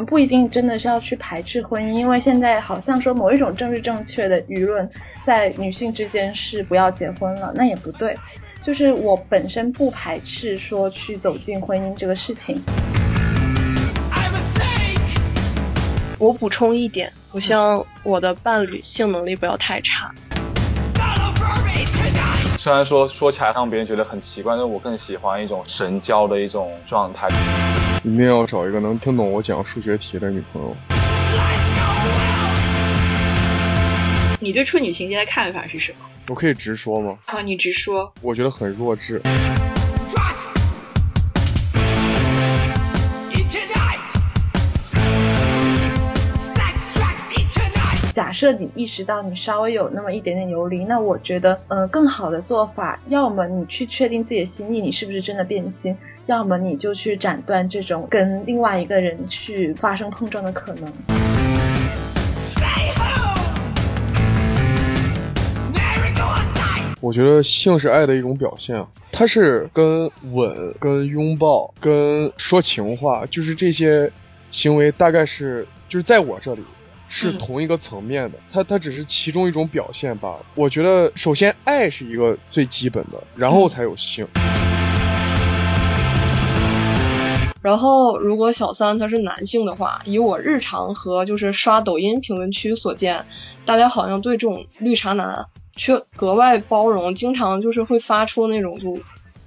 [0.00, 4.88] 我们不一定真的是要去排斥婚姻，因为现在好像说某一种政治正确的舆论
[5.24, 8.16] 在女性之间是不要结婚了，那也不对。
[8.62, 12.62] 就是我本身不排斥说去走进婚姻这个事情。
[16.16, 20.10] 我补充一点，我希望我的伴侣性能力不要太差。
[22.58, 27.28] 虽然说说起来让别人觉得很奇怪，但是我更喜欢一种神交的一种状态。
[28.02, 30.74] 一定要找一个能听懂我讲数学题的女朋友。
[34.40, 36.06] 你对处女情节的看法是什么？
[36.28, 37.18] 我可以直说吗？
[37.26, 38.10] 啊，你直说。
[38.22, 39.20] 我觉得很弱智。
[48.40, 60.90] 设你意识到你稍微有那么一点点游离，那我觉得，呃，更好的做法，要么你去确定自己的心意，你是不是真的变心；要么你就去斩断这种跟另外一个人去发生碰撞的可能。
[67.02, 74.10] 我觉得性是爱的一种表现，它是跟吻、跟拥抱、跟说情话，就是这些
[74.50, 76.62] 行为，大概是就是在我这里。
[77.12, 80.40] 是同一个层面的，它它只是其中一种表现罢了。
[80.54, 84.26] 我觉得首先爱是一个最基本的，然后才有性。
[87.60, 93.26] 然后如果小三他是男性的话，以我日常和就是刷抖音评论区所见，
[93.66, 98.96] 大家好像对这种绿茶男却格外包容，经常就是会发出那种就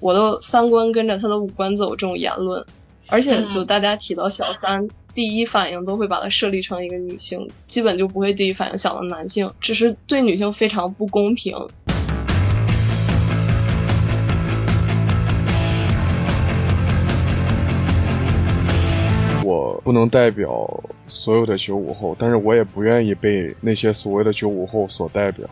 [0.01, 2.65] 我的三观跟着他的五官走这种言论，
[3.07, 4.89] 而且就大家提到小三。
[5.13, 11.55] 第一反应都会把它设立成一个女性，基本就不会第一反应想到男性，只是对女性非常不公平。
[19.43, 25.47] 我不能代表所有的九五后，但是我也不愿意被那些所谓的九五后所代表。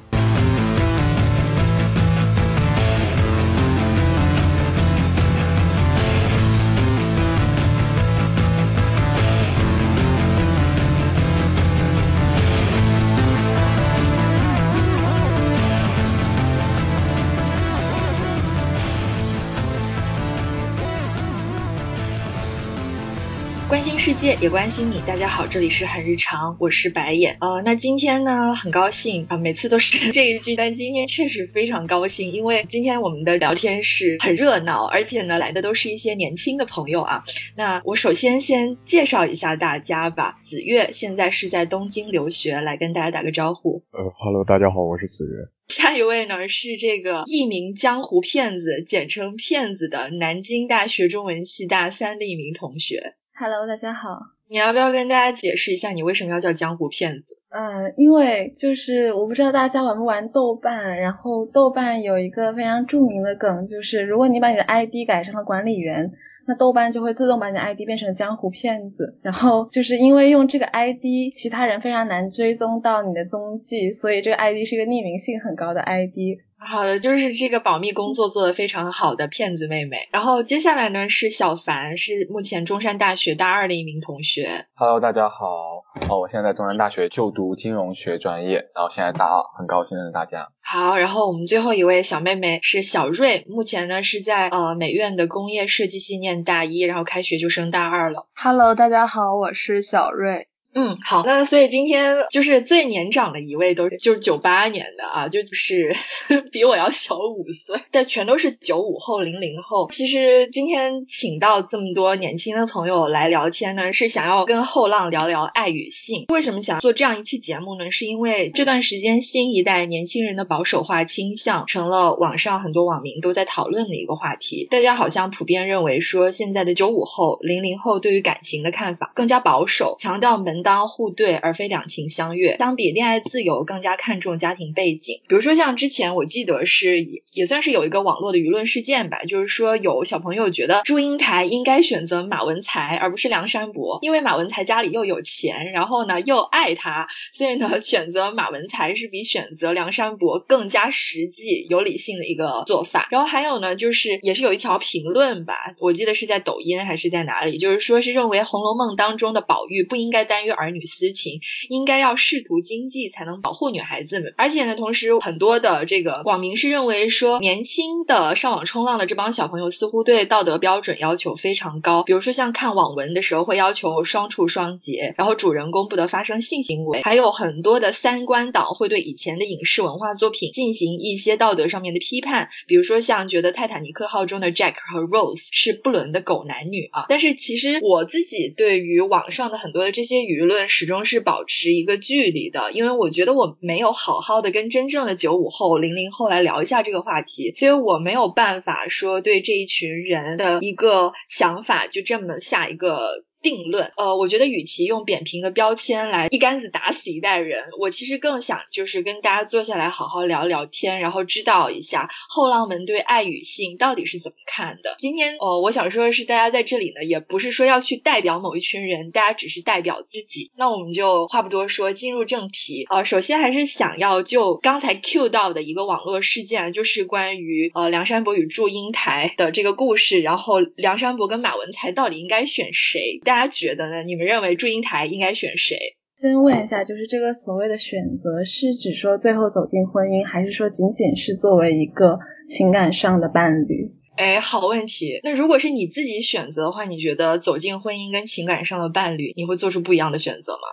[24.21, 27.37] 界也关心你，大家好，这里是很日常，我是白眼。
[27.41, 37.23] 呃，那今天呢，很高兴啊，每次都是 这一句，但今天确实非常高兴，因为今天我们的聊天是很热闹，而且呢，来的都是一些年轻的朋友啊。
[37.57, 43.81] 那我首先先介绍一下大家吧，子月现在是在东京留学，来跟大家打个招呼。
[43.91, 45.49] 呃哈喽，大家好，我是子月。
[45.73, 53.15] 下一位呢是这个一名江湖骗子，简称骗子的南京大学中文系大三的一名同学。
[53.41, 54.19] Hello，大家好。
[54.47, 57.39] 你要不要跟大家解释一下，你为什么要叫江湖骗子？
[57.49, 66.11] 嗯，因为就是我不知道大家玩不玩豆瓣，然后豆瓣有一个非常著名的梗，就是如果你把你的 ID 改成了管理员，
[66.45, 69.17] 那豆瓣就会自动把你的 ID 变成江湖骗子。
[69.23, 76.37] 然后就是因为用这个 ID，其他人非常难追踪到你的踪迹，所以这个 ID 是一个匿名性很高的 ID。
[76.63, 80.07] 好的，就是这个保密工作做得非常好的骗子妹妹。
[80.11, 84.67] 然后接下来呢是小凡，是目前中山大学大二的一名同学。
[84.75, 90.49] Hello，大家好，哦，我现在在中山大学就读金融学专业，然后现在大二，很高兴认识大家。
[90.61, 98.27] 好，然后我们最后一位小妹妹是小瑞，目前呢是在呃美院的工业设计系念大一，然后开学就升大二了。
[98.35, 100.47] Hello，大家好，我是小瑞。
[100.73, 105.93] 嗯，好，那所以今天就是最年长的一位都是就是九八年的啊，就是
[106.53, 109.89] 比我要小五岁，但全都是九五后、零零后。
[109.91, 116.25] 其实今天请到这么多年轻的朋友来聊天呢，是想要跟后浪聊聊爱与性。
[116.29, 117.91] 为什么想做这样一期节目呢？
[117.91, 124.69] 是因为这段时间新一代年轻人的保守化倾向成了网上很多网民都在讨论的一个话题。
[124.71, 130.60] 大家好像普遍认为说，现在的九五后、零零后对于感情的看法更加保守，强调门。
[130.63, 135.21] 当互对而非两情相悦，相比恋爱自由更加看重家庭背景。
[135.27, 153.07] 比如说像之前我记得是也也算是有一个网络的舆论事件吧，就是说有小朋友觉得祝英台应该选择马文才而不是梁山伯，因为马文才家里又有钱，然后呢又爱他，所以呢 选择马文才是比选择梁山伯更加实际有理性的一个做法。
[153.11, 160.50] 然后还有呢就是也是有一条评论吧，我记得是在抖音还是在哪里，就是说是认为《红楼梦》当中的宝玉不应该担任。
[160.53, 164.33] 儿女私情，应该要仕途经济才能保护女孩子们。
[164.37, 187.05] 而且呢，同时很多的这个网民是认为说，年轻的上网冲浪的这帮小朋友似乎对道德标准要求非常高，比如说像看网文的时候会要求双处双节，然后主人公不得发生性行为，还有很多的三观党会对以前的影视文化作品进行一些道德上面的批判，比如说像觉得泰坦尼克号中的 Jack 和 Rose 是不伦的狗男女啊。
[187.09, 203.23] 但是其实我自己对于网上的很多的这些舆舆论始终是保持一个距离的，因为我觉得我没有好好的跟真正的九五后、零零后来聊一下这个话题，所以我没有办法说对这一群人的一个想法就这么下一个。
[203.41, 214.95] 定论，呃，我觉得与其用扁平的标签来一竿子打死一代人，我其实更想就是跟大家坐下来好好聊聊天，然后知道一下后浪们对爱与性到底是怎么看的。
[214.99, 220.51] 今天，呃，我想说的是，大家在这里呢，也不是说要去代表某一群人，大家只是代表自己。
[220.55, 222.85] 那我们就话不多说，进入正题。
[222.89, 233.19] 呃，首先还是想要就刚才 Q 到的一个网络事件，就是关于呃梁山伯与祝英台的这个故事，然后梁山伯跟马文才到底应该选谁？
[233.31, 234.03] 大家觉得呢？
[234.03, 235.77] 你们认为祝英台应该选谁？
[236.17, 242.19] 先问一下，就是这个所谓的选择，是指说最后走进婚姻，还是说仅仅是作为一个
[242.49, 243.87] 情感上的伴侣？
[244.17, 245.21] 哎，好问题。
[245.23, 250.67] 那如果是你自己选择的话，你觉得走进婚姻跟情感上的伴侣，你会做出不一样的选择吗？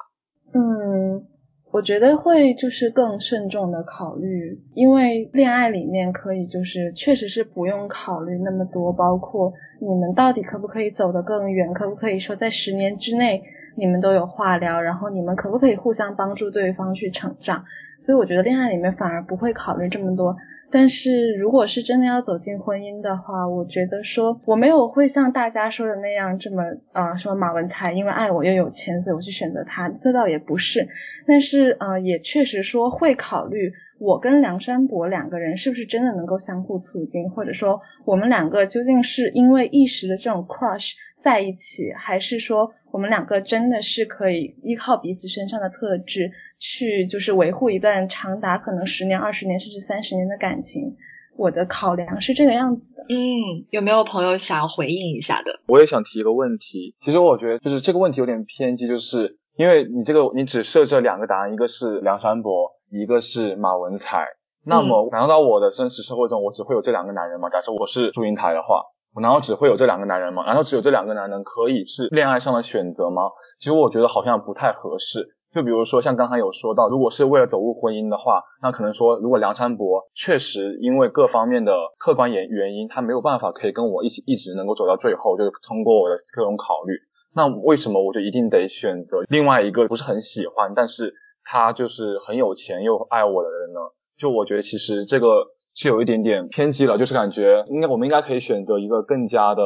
[0.52, 1.28] 嗯，
[1.70, 9.53] 我觉得会，就是更慎重的考虑，因为恋爱里面可以就是确实是不用考虑那么多，包括。
[9.81, 11.73] 你们到底可不可以走得更远？
[11.73, 13.44] 可不可以说在十年之内
[13.76, 14.81] 你们都有话聊？
[14.81, 17.65] 然后你们可不可以互相帮助对方去成长？
[18.00, 20.37] 所以我觉得恋爱里面反而不会考虑这么多。
[20.70, 26.62] 但是如果是真的要走进婚姻的话，我觉得说我没有会像大家说的那样这么
[26.93, 30.88] 呃说马文才因为爱我又有钱，所以我去选择他，这倒也不是。
[31.26, 33.73] 但是呃也确实说会考虑。
[34.00, 50.97] 我跟梁山伯两个人是不是真的能够相互促进，或者说我们两个究竟是因为一时的这种 crush 在一起，还是说我们两个真的是可以依靠彼此身上的特质去就是维护一段长达可能十年、二十年甚至三十年的感情？
[51.37, 53.03] 我的考量是这个样子的。
[53.09, 55.61] 嗯，有没有朋友想要回应一下的？
[55.67, 62.76] 我也想提一个问题，其实我觉得就是这个问题有点偏激，就是因为你这个你只设置两个答案，一个是梁山伯。
[62.91, 64.25] 一个是马文才，
[64.65, 67.50] 那么难道我的真实社会中我只会有这两个男人吗？
[67.50, 68.81] 假设我是祝英台的话，
[69.19, 70.44] 我难道只会有这两个男人吗？
[70.47, 73.23] 难道只有这两个男人可以是恋爱上的选择吗？
[73.59, 75.35] 其实我觉得好像不太合适。
[75.50, 86.94] 就比如说像刚才有说到，如果是为了走入婚姻的话，那可能说如果梁山伯确实因为各方面的客观原原因，他没有办法可以跟我一起一直能够走到最后，就是通过我的各种考虑，
[87.35, 91.15] 那为什么我就一定得选择另外一个不是很喜欢，但是。
[91.50, 93.81] 他就是很有钱又爱我的人呢，
[94.19, 95.47] 就我觉得其实这个
[95.81, 99.63] 是有一点点偏激了，就是感觉应该我们应该可以选择一个更加的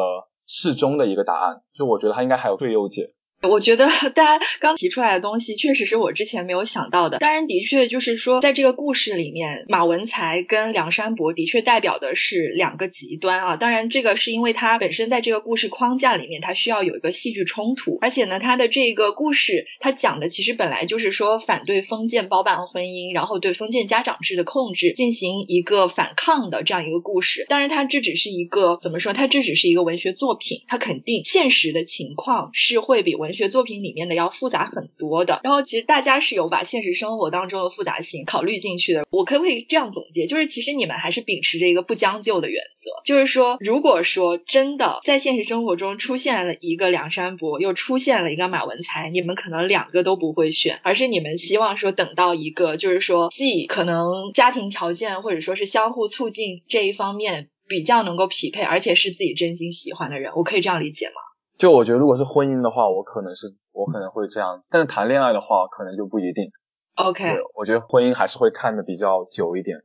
[0.47, 3.14] 适中的一个答案，就我觉得他应该还有最优解。
[3.48, 7.18] 我觉得大家刚提出来的东西，确实是我之前没有想到的。
[7.18, 13.56] 当然，的确就是说，在这个故事里面，马文才跟梁山伯的确代表的是两个极端啊。
[13.56, 27.44] 当然，这个是因为他本身在这个故事框架里面，他需要有一个戏剧冲突，而且呢，他的这个故事他讲的其实本来就是说反对封建包办婚姻，然后对封建家长制的控制进行一个反抗的这样一个故事。
[27.49, 29.12] 当然，他这只是一个怎么说？
[29.12, 33.31] 他这只是一个文学作品，他肯定现实的情况是会比文。
[33.32, 39.06] 文学作品里面的要复杂很多的，然后其实大家是有把现实生活当中的复杂性考虑进去的。
[39.08, 40.26] 我可不可以这样总结？
[40.26, 61.14] 就是其实你们还是秉持着一个不将就的原则，就是说，如果说真的在现实生活中出现了一个梁山伯，又出现了一个马文才，你们可能两个都不会选，而是你们希望说等到一个，就是说既可能家庭条件或者说是相互促进这一方面比较能够匹配，而且是自己真心喜欢的人，我可以这样理解吗？
[61.62, 66.50] 就我觉得，如果是婚姻的话，我可能是我可能会这样子，但是谈恋爱的话，可能就不一定。
[66.97, 69.76] OK，我觉得婚姻还是会看的比较久一点。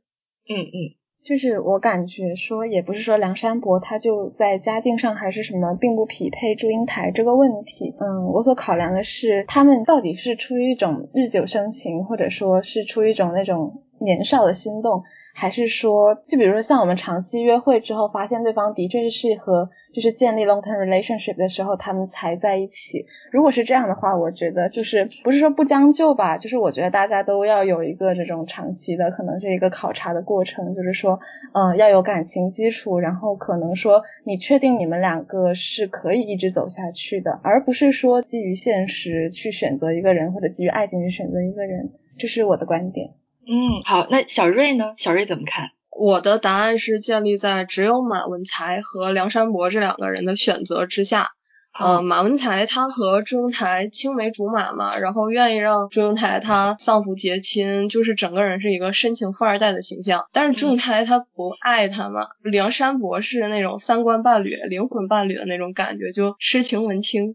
[0.50, 7.94] 嗯嗯，就是我感觉说，也不是说梁山伯他就在家境上还是什么并不匹配祝英台这个问题。
[8.00, 15.04] 嗯，我所考量的是他们到底是出于一种日久生情，或者说是出于一种那种年少的心动。
[15.40, 23.06] 还是说，就比如说像我们长期约会之后，发现对方的确是适合，就是建立 long term relationship 的时候，他们才在一起。
[23.30, 31.20] 如果是这样的话，我觉得就是不是说不将就吧，就是我觉得大家都要有一个这种长期的，可能是一个考察的过程，就是说，
[31.54, 43.10] 嗯，要有感情基础，然后可能说你确定你们两个是可以一直走下去的，而不是说基于现实去选择一个人，或者基于爱情去选择一个人，这是我的观点。
[43.50, 44.94] 嗯，好，那小瑞呢？
[44.98, 45.70] 小瑞怎么看？
[45.90, 51.30] 我的答案是建立在只有马文才和梁山伯这两个人的选择之下。
[51.78, 60.26] 呃，马文才他和祝英台青梅竹马嘛，然后愿意让祝英台他丧夫结亲，就是整个人是一个深情富二代的形象。
[60.32, 67.34] 但是祝英台他不爱他嘛，梁山伯是那种三观伴侣、灵魂伴侣的那种感觉，就痴情文青。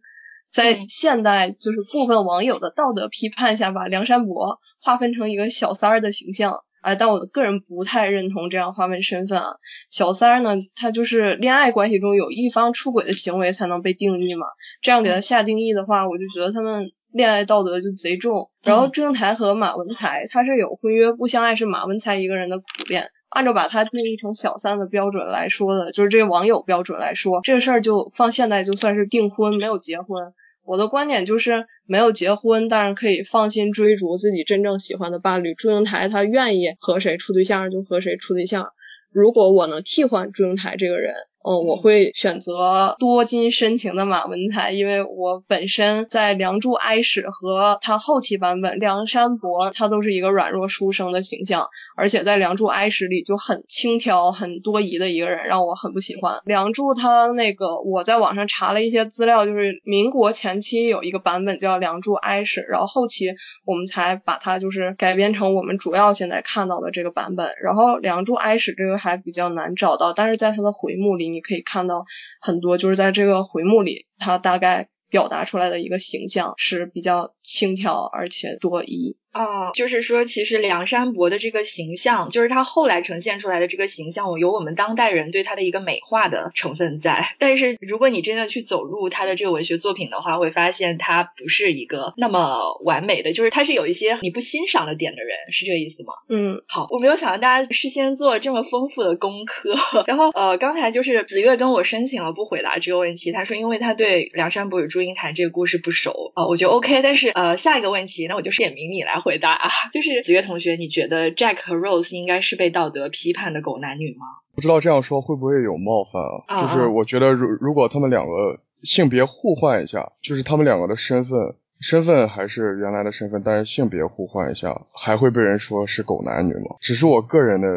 [0.53, 9.55] 在现代就是部分网友的道德批判下，把梁山伯划分成一个小三儿的形象，哎，但我个人不太认同这样划分身份啊。
[9.89, 14.45] 小三儿呢，他就是恋爱关系中有一方出轨的行为才能被定义嘛，
[14.83, 18.51] 这样给他下定义的话，我就觉得他们恋爱道德就贼重。
[18.61, 23.09] 然后祝英台和马文才，他是有婚约不相爱，是马文才一个人的苦恋。
[23.29, 30.35] 按照把他定义成小三的标准来说的，就是这个网友标准来说，这个事儿就放现在就算是订婚，没有结婚。
[30.65, 35.53] 我的观点就是没有结婚，但是可以放心追逐自己真正喜欢的伴侣。
[35.53, 38.69] 祝英台她愿意和谁处对象就和谁处对象。
[39.11, 41.13] 如果我能替换祝英台这个人。
[41.45, 56.39] 嗯，我会选择多金深情的马文才，因为我本身在《梁祝哀史》和他后期版本梁山伯，他都是一个软弱书生的形象，而且在《梁祝哀史》里就很轻佻、很多疑的一个人，让我很不喜欢。
[56.45, 63.31] 梁祝他那个，我在网上查了一些资料，就是民国前期有一个版本叫《梁祝哀史》，然后后期
[63.65, 67.51] 我们才把它就是改编成我们主要现在看到的这个版本。
[67.61, 71.32] 然后《梁祝哀史》这个还比较难找到，但是在它的回目里。
[71.33, 72.05] 你可以看到
[72.39, 79.17] 很多，就是在这个回目里，它大概表达出来的一个形象是比较轻佻而且多疑。
[79.33, 87.35] 哦，就是说，其实梁山伯的这个形象，就是他后来呈现出来的这个形象，有我们当代人对他的一个美化的成分在。
[87.39, 96.13] 但是，如果你真的去走入他的这个文学作品的话，会发现他不是一个那么完美的，就是他是有一些你不欣赏的点的人，是这个意思吗？
[96.29, 99.75] 嗯，好，我没有想到大家事先做了这么丰富的功课。
[100.05, 107.01] 然后，呃，刚才就是子月跟我申请了不回答这个问题，他说因为他对梁山伯与祝英台这个故事不熟啊，我觉得 OK。
[107.01, 109.22] 但是，呃，下一个问题，那我就点名你来。
[109.23, 114.25] 回答 啊，就是子月同学，你觉得 Jack 和 Rose 应该是被道德批判的狗男女吗？
[114.53, 116.61] 不知道这样说会不会有冒犯啊？
[116.61, 126.75] 就是我觉得，如如果他们两个性别互换一下，就是他们两个的身份身份还是原来的身份，但是性别互换一下，还会被人说是狗男女吗？
[126.81, 127.67] 只是我个人的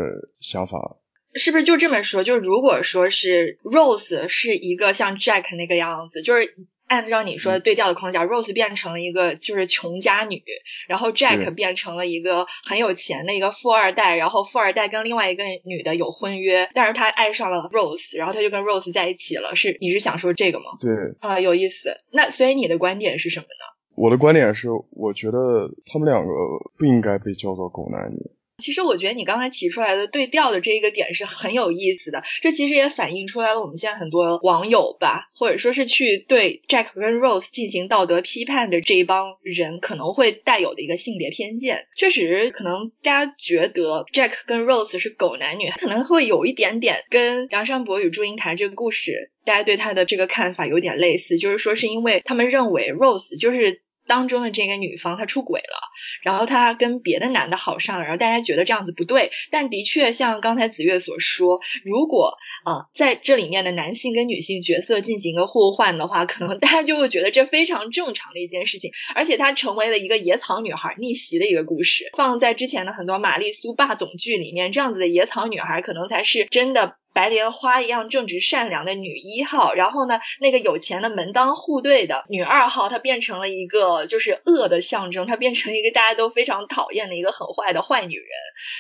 [0.41, 0.97] 想法。
[1.35, 2.25] 是不是就这么说？
[2.25, 6.55] 就如果说是 Rose 是一个像 Jack 那个样子，就是。
[6.87, 10.43] 按照你说的对调的框架，Rose 变成了一个就是穷家女，
[10.89, 19.57] 然后 Jack 变成了一个很有钱的一个富二代，然后富二代跟另外一个女的有婚约，但是他爱上了 Rose，然后他就跟 Rose 在一起了。
[19.57, 20.65] 是你是想说这个吗？
[20.81, 20.91] 对，
[21.21, 21.97] 啊，有意思。
[22.13, 23.77] 那所以你的观点是什么呢？
[23.97, 26.33] 我的观点是，我觉得他们两个
[26.79, 28.19] 不应该被叫做狗男女。
[28.59, 41.87] 其实我觉得你刚才提出来的对调的这一个点是很有意思的，这其实也反映出来了我们现在很多网友吧，或者说是去对 Jack 跟 Rose 进行道德批判的这一帮人可能会带有的一个性别偏见。
[41.97, 53.83] 确实，可能大家觉得 Jack 跟 Rose 是狗男女，可能会有一点点跟梁山伯与祝英台这个故事，大家对他的这个看法有点类似，就是说是因为他们认为 Rose 就是。
[54.07, 55.79] 当中的这个女方她出轨了，
[56.23, 76.97] 然后她跟别的男的好上了，然后大家觉得这样子不对，但的确像刚才子月所说，如果啊在这里面的男性跟女性角色进行一个互换的话，可能大家就会觉得这非常正常的一件事情，而且它成为了一个野草女孩逆袭的一个故事，放在之前的很多玛丽苏霸总剧里面，这样子的野草女孩可能才是真的。
[77.17, 88.29] 白莲花一样正直善良的女一号，然后呢，那个有钱的门当户对的女二号，她变成了一个就是恶的象征，她变成了一个大家都非常讨厌的一个很坏的坏女人。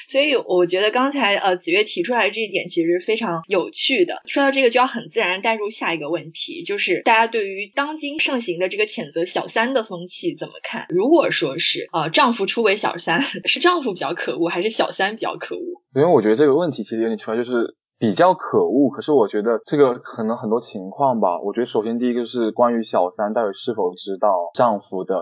[0.08, 4.20] 所以我觉得刚才呃子月提出来这一点其实非常有趣的。
[4.26, 10.84] 说到这个，就要很自然带入下一个问题，就是大家对于当今盛行的这个谴责小三的风气怎么看？
[10.90, 15.82] 如果说是呃丈夫出轨小三， 是丈夫比较可恶，还是小三比较可恶？
[15.94, 17.74] 因为我觉得这个问题其实有点奇怪，就是。
[17.98, 21.40] 比较可恶，可是我觉得这个可能很多情况吧。
[21.40, 25.14] 我觉得首先第一个是关于小三到底是否知道丈夫的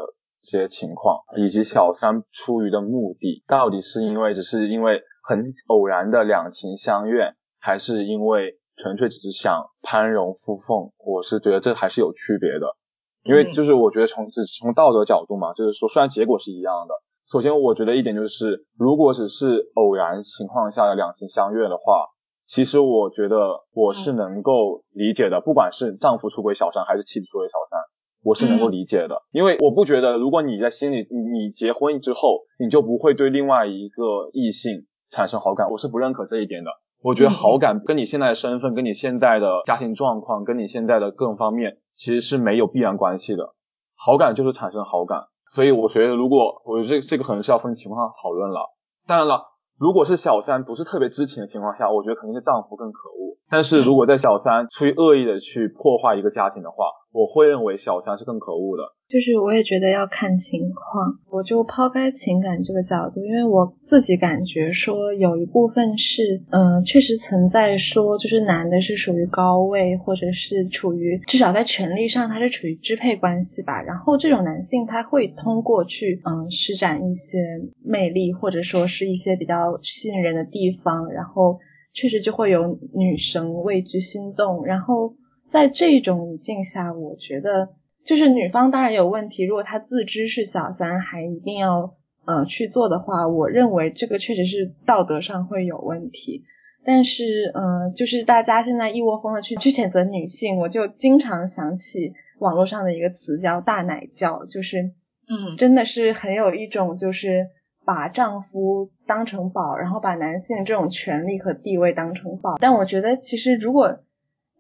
[0.43, 12.75] 这些情况，以及小三出于的目的到底是因为只是因为很偶然的两情相悦，还是因为纯粹只是想攀荣附凤，我是觉得这还是有区别的。
[13.23, 16.95] 因为就是我觉得从只从道德角度嘛，就是说虽然结果是一样的，
[17.31, 22.09] 首先我觉得一点就是，如果只是偶然情况下的两情相悦的话，
[22.47, 27.81] 其实我觉得我是能够理解的，不管是丈夫出轨小三还是妻子出轨小三，
[28.23, 36.71] 我是能够理解的，因为我不觉得如果你在心里你结婚之后你就不会对另外一个异性产生好感，我是不认可这一点的。
[37.03, 43.55] 我觉得好感跟你现在的身份、跟你现在的家庭状况、跟你现在的各种方面，其实是没有必然关系的。
[43.95, 48.71] 好感就是产生好感，所以我觉得如果我觉得这这个可能是要分情况讨论了。
[49.07, 49.43] 当然了，
[49.79, 53.37] 如果是小三不是特别知情的情况下，我觉得肯定是丈夫更可恶。
[53.51, 58.83] 但是如果在小三出于恶意的去破坏一个家庭的话，我会认为小三是更可恶的。
[59.09, 77.39] 就是我也觉得要看情况，我就抛开情感这个角度，因为我自己感觉说有一部分是，嗯，确实存在说，就是男的是属于高位，或者是处于至少在权力上他是处于支配关系吧，然后这种男性他会通过去，嗯，施展一些
[77.85, 81.61] 魅力，或者说是一些比较吸引人的地方，然后
[81.93, 85.15] 确实就会有女生为之心动，然后
[85.55, 87.69] 在这种语境下，我觉得。
[88.05, 91.95] 就是女方当然有问题，如果她自知是小三还一定要
[92.27, 96.43] 呃去做的话，我认为这个确实是道德上会有问题。
[96.85, 104.93] 但是嗯，就是大家现在一窝蜂的去去谴责女性，我就经常想起网络上的一个词叫“大奶教”，就是
[105.29, 107.47] 嗯，真的是很有一种就是
[107.87, 112.59] 把丈夫当成宝，然后把男性这种权利和地位当成宝。
[112.61, 114.01] 但我觉得其实如果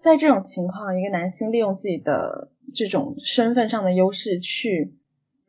[0.04, 4.92] 在这种情况，一个男性利用自己的这种身份上的优势去，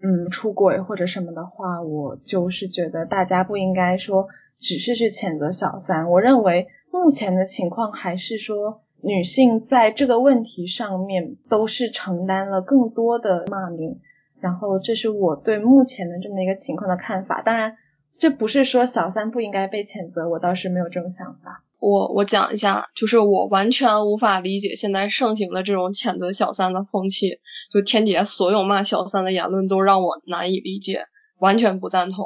[0.01, 6.09] 嗯，出轨或者什么的话，我就是觉得大家不应该说只是去谴责小三。
[6.09, 13.99] 我认为目前的情况还是说，女性在这个问题上面都是承担了更多的骂名，
[14.39, 17.41] 然后这是我对目前的这么一个情况的看法。
[17.41, 17.75] 当然，
[18.17, 21.64] 这不是说小三不应该被谴责，我倒是没有这种想法。
[21.87, 27.37] 我我讲一下，就是我完全无法理解现在盛行的这种谴责小三的风气，
[27.71, 31.05] 就天底下所有骂小三的言论都让我难以理解，
[31.37, 32.25] 完全不赞同。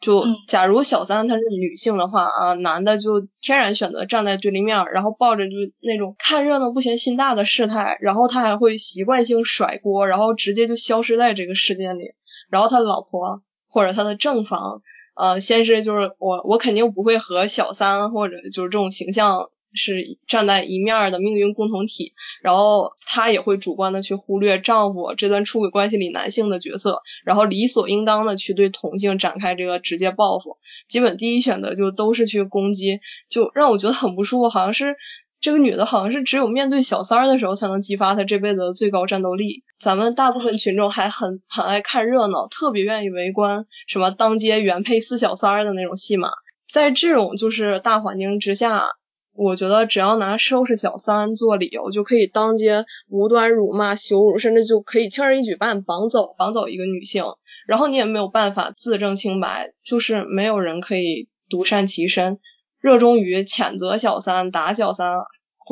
[0.00, 12.14] 就假如小三她是女性的话啊，男的就天然选择站在对立面，然后抱着就那种看热闹不嫌心大的事态，然后他还会习惯性甩锅，然后直接就消失在这个世界里，
[12.50, 14.80] 然后他老婆或者他的正房。
[15.14, 34.96] 呃，先是就是我，我肯定不会和小三或者就是这种形象是站在一面的命运共同体，然后她也会主观的去忽略丈夫这段出轨关系里男性的角色，然后理所应当的去对同性展开这个直接报复，基本第一选择就都是去攻击，就让我觉得很不舒服，好像是。
[35.40, 39.64] 这个女的好像是只有面对小三儿的时候才能激发她这辈子的最高战斗力。
[39.82, 46.28] 咱们大部分群众还很很爱看热闹，特别愿意围观什么当街原配撕小三儿的那种戏码。
[46.70, 48.90] 在这种就是大环境之下，
[49.34, 57.24] 我觉得只要拿收拾小三做理由，就可以当街无端辱骂、羞辱，甚至就可以轻而易举把你绑走，绑走一个女性，
[57.66, 62.38] 然后你也没有办法自证清白，就是没有人可以独善其身。
[62.80, 65.08] 热衷于谴责小三、打小三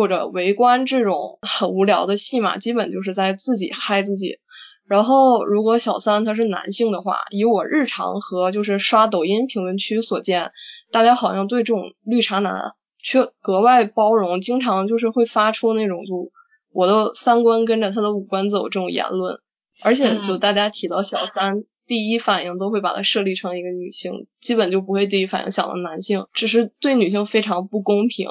[0.00, 4.38] 或者围观这种很无聊的戏码，基本就是在自己嗨自己。
[4.88, 10.52] 然后，如果小三他是男性的话，以我日常和就是刷抖音评论区所见，
[10.90, 16.32] 大家好像对这种绿茶男却格外包容，经常就是会发出那种就
[16.72, 19.38] 我的三观跟着他的五官走这种言论，
[19.82, 21.64] 而且就大家提到小三。
[21.86, 28.28] 第一反应都会把他设立成一个女性，基本就不会第一反应想到男性，只是对女性非常不公平，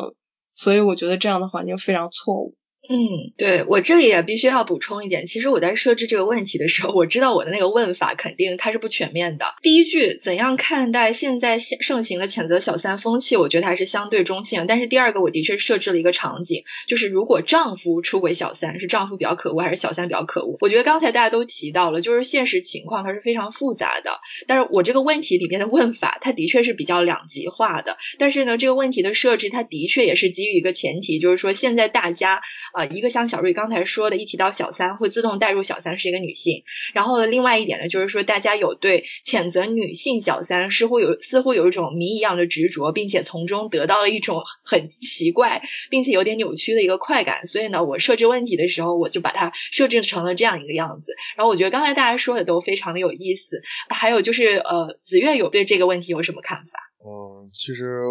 [0.60, 2.54] 所以我觉得这样的环境非常错误。
[2.92, 9.46] 嗯，对我这里也必须要补充一点，其实我在设置这个问题的时候，我知道我的那个问法肯定它是不全面的。
[9.62, 14.66] 第一句怎样看待现在盛行的谴责小三风气，我觉得还是相对中性。
[14.66, 20.58] 但是第二个，我的确设置了一个场景，就是如果丈夫出轨小三，是丈夫比较可恶还是小三比较可恶？
[20.60, 24.20] 我觉得刚才大家都提到了，就是现实情况它是非常复杂的。
[24.48, 28.00] 但是我这个问题里面的问法，它的确是比较两极化的。
[28.18, 32.42] 但是呢，这个问题的设置，它的确也是基于一个前提，就是说现在大家。
[32.80, 36.64] 啊，一个像小瑞刚才说的，一提到小三会自动带入小三是一个女性。
[36.94, 47.50] 然后呢，另外一点呢，就是说大家有对谴责女性小三似乎有似乎有一种谜一样的执着，并且从中得到了一种很奇怪并且有点扭曲的一个快感。
[47.50, 51.12] 所以呢，我设置问题的时候，我就把它设置成了这样一个样子。
[51.36, 53.62] 然后我觉得刚才大家说的都非常的有意思。
[53.90, 56.80] 还有就是，呃，子月有对这个问题有什么看法？
[57.04, 58.04] 嗯，其实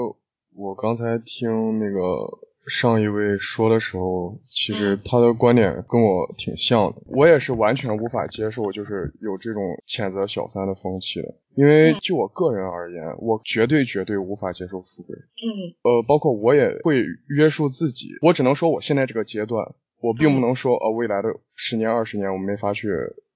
[0.55, 2.48] 我刚才听那个。
[2.69, 7.03] 上一位说的时候，其实他的观点跟我挺像的。
[7.07, 11.35] 我也是完全无法接受，就是有这种谴责小三的风气的。
[11.55, 15.17] 因为就我个人而言，我绝对绝对无法接受出轨。
[15.17, 15.75] 嗯。
[15.83, 18.11] 呃，包括我也会约束自己。
[18.23, 22.89] 我只能说我现在这个阶段，我并不能说呃未来的十年二十年我没法去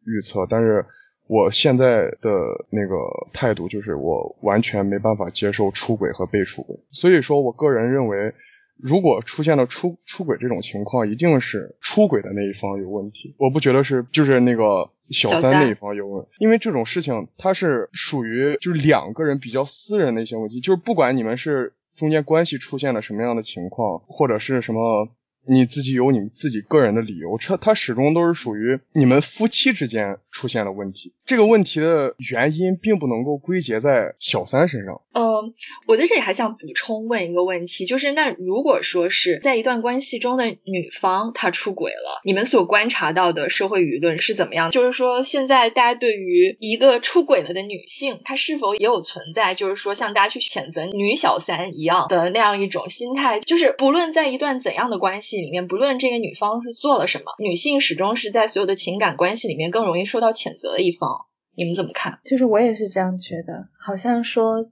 [0.05, 0.47] 预测。
[0.49, 0.85] 但是
[1.27, 2.31] 我现在的
[2.71, 2.97] 那个
[3.33, 6.77] 态度就是，我完全没办法接受出轨和被出轨。
[6.91, 8.35] 所以说我个人认为。
[8.83, 13.37] 如果出现了出出轨这种情况，一定是出轨的那一方有问题。
[13.39, 25.09] 我不觉得是就是那个小三那一方有问，因为这种事情它是属于就是两个人比较私人的一些问题，就是不管你们是中间关系出现了什么样的情况，或者是什么。
[25.45, 31.13] 你自己有你自己个人的理由，这它始终都是属于你们夫妻之间出现了问题。
[31.25, 35.01] 这个问题的原因并不能够归结在小三身上。
[35.15, 35.55] 嗯，
[35.87, 44.71] 我在这里还想补充问一个问题，就是那如果说是在一段关系中的女方她出轨了，你们所观察到的社会舆论是怎么样？
[44.71, 53.41] 就是说现在大家对于一个出轨了的女性，她是否也有存在，就是说像大家去谴责女小三一样的那样一种心态？
[53.41, 55.32] 就是不论在一段怎样的关系。
[55.41, 61.27] 里面不论这个女方是做了什么，女性始终是在所有的情感关系里面更容易受到谴责的一方。
[61.55, 62.19] 你们怎么看？
[62.25, 64.71] 就是我也是这样觉得，好像说，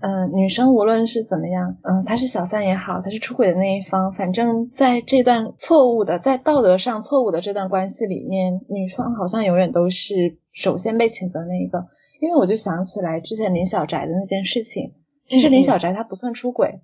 [0.00, 11.86] 嗯，女生无论是怎么样，嗯，她是小三也好，她是出轨的那一方，反正在这段错误的，在道德上错误的这段关系里面，女方好像永远都是首先被谴责那一个。
[12.18, 14.94] 因为我就想起来之前林小宅的那件事情，
[15.26, 16.80] 其实林小宅她不算出轨。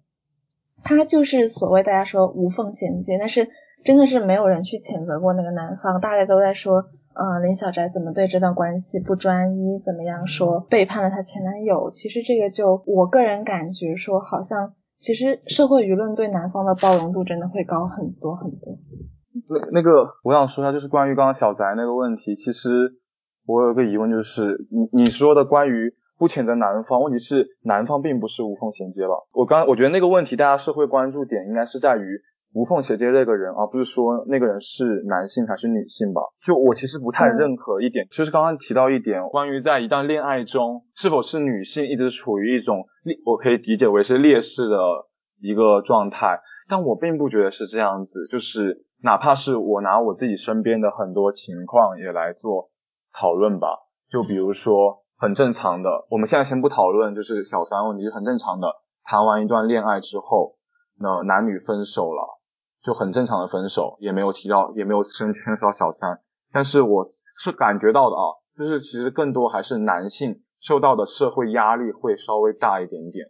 [0.82, 3.48] 他就是所谓大家说无缝衔接，但是
[3.84, 11.90] 真的是没有人去谴责过那个男方，大家都在说，呃，林小宅怎么对这段关系不专一，怎么样说背叛了他前男友。
[11.90, 18.78] 其实这个就我个人感觉说，好像其实社会舆论对男方的包容度真的会高很多很多。
[19.48, 22.94] 那那个我想说一下，就是关于刚刚小宅那个问题，其实
[23.46, 25.94] 我有个疑问，就是你你说的关于。
[26.22, 29.14] 不谴责男方，问题是男方并不是无缝衔接吧？
[29.32, 32.20] 我刚我觉得那个问题，大家社会关注点应该是在于
[32.54, 36.22] 无缝衔接那个人，而不是说那个人是男性还是女性吧？
[36.40, 44.76] 就我其实不太认可一点，就是刚刚提到一点，关于在一段恋爱中是否是女性一直处于一种劣，我可以理解为是劣势的
[45.40, 48.28] 一个状态，但我并不觉得是这样子。
[48.30, 52.70] 就是哪怕是我拿我自己身边的很多情况也来做
[53.12, 53.66] 讨论吧，
[54.08, 55.01] 就比如说。
[55.22, 58.66] 很正常的，我们现在先不讨论，就是小三问题，很正常的。
[59.04, 60.56] 谈完一段恋爱之后，
[60.98, 62.40] 那男女分手了，
[62.82, 66.18] 就很正常的分手，也没有提到，也没有牵牵涉到小三。
[66.52, 67.06] 但是我
[67.38, 73.28] 是感觉到的啊，就是其实更多还是男性受到的社会压力会稍微大一点点，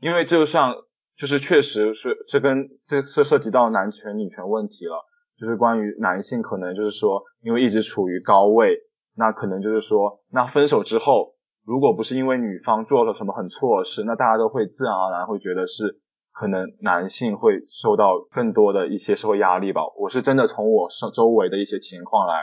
[0.00, 0.76] 因为就像
[1.16, 5.04] 就是确实是这跟这这涉及到男权女权问题了，
[5.36, 8.78] 就是关于男性可能就是说因为一直处于高位。
[9.16, 16.00] 那可能就是说，那分手之后，如果不是因为女方做了什么很错的事，那大家都会自然而然会觉得是
[16.32, 19.82] 可能男性会受到更多的一些社会压力吧。
[19.96, 22.34] 我是真的从我周周围的一些情况来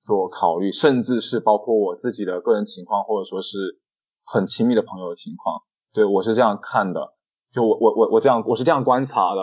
[0.00, 3.80] 做考虑，甚至是包括我自己的个人情况，或者说是
[4.24, 5.62] 很亲密的朋友的情况，
[5.94, 7.14] 对我是这样看的。
[7.52, 9.40] 就我我我我这样我是这样观察的。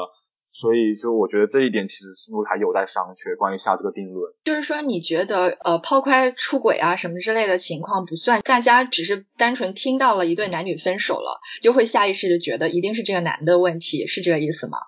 [0.51, 3.37] 所以，就我觉得这一点其实是不是还有待商榷。
[3.37, 14.79] 关于下这个定论，就是说，你觉得呃，抛开出轨啊什么之类的情况不算，大家只是单纯听到了一对男女分手了，就会下意识的觉得一定是这个男的问题，是这个意思吗？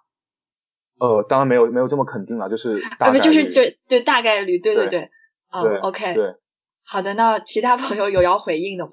[0.99, 5.09] 呃，当然没有没有这么肯定了，就是大不就是就对大概率，对对对，
[5.51, 6.35] 嗯，OK，对，
[6.83, 8.91] 好的，那其他朋友有要回应的吗？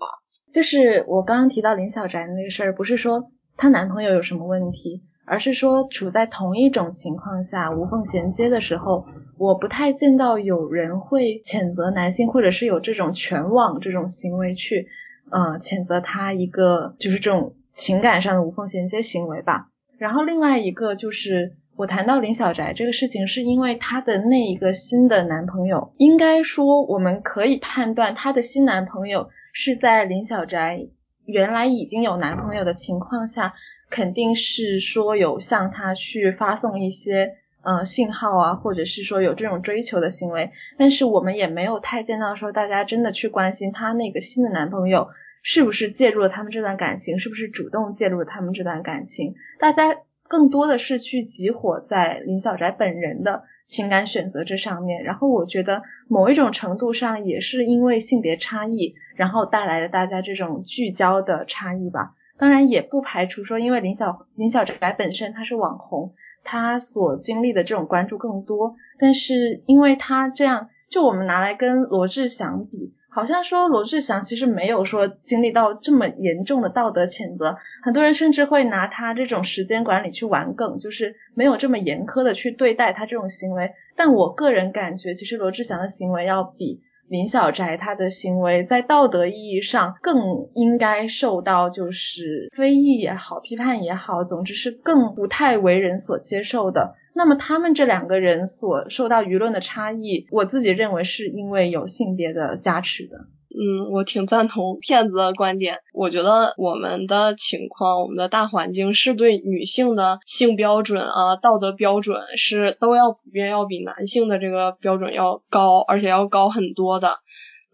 [0.54, 5.02] 就是我刚刚提到林小宅的那个事儿，不是说她男朋友有什么问题。
[5.28, 9.04] 而是说处在同一种情况下无缝衔接的时候，
[9.36, 14.88] 我不太见到有人会谴责男性，或者是有这种全网这种行为去，
[15.30, 19.68] 呃，谴责他一个就是这种情感上的无缝衔接行为吧。
[19.98, 30.86] 然后另外一个就是我谈到林小宅这个事情，是因为她的那一个新的男朋友，应该说我们可以判断她的新男朋友是在林小宅
[31.24, 33.54] 原来已经有男朋友的情况下。
[33.90, 45.08] 肯定是说有向他去发送一些呃信号啊，或者是说有这种追求的行为，但是我们也没有太见到说大家真的去关心他那个新的男朋友
[45.42, 49.96] 是不是介入了他们这段感情，是不是主动介入了他们这段感情，大家
[50.28, 62.14] 更多的是去集火在林小宅本人的情感选择这上面，然后我觉得某一种程度上也是因为性别差异，然后带来的大家这种聚焦的差异吧。
[62.38, 68.76] 当然也不排除说，因为林小林小宅本身他是网红，他所经历的这种关注更多。
[68.98, 77.56] 但是因为他这样，就我们拿来跟罗志祥比，好像说罗志祥其实没有说经历到这么严重的道德谴责。
[77.82, 83.72] 很多人甚至会拿他这种时间管理去玩梗，就是没有这么严苛的去对待他这种行为。
[83.96, 86.82] 但我个人感觉，其实罗志祥的行为要比。
[87.08, 96.96] 林小宅他的行为在道德意义上更应该受到就是非议也好，批判也好，总之是更不太为人所接受的。
[97.14, 103.26] 那么他们这两个人所受到舆论的差异，我自己认为是因为有性别的加持的。
[103.50, 105.78] 嗯，我挺赞同 骗子的观点。
[105.92, 117.18] 我觉得我们的情况，我们的大环境是对女性的性标准啊、道德标准是都要普遍要比男性的这个标准要高，而且要高很多的。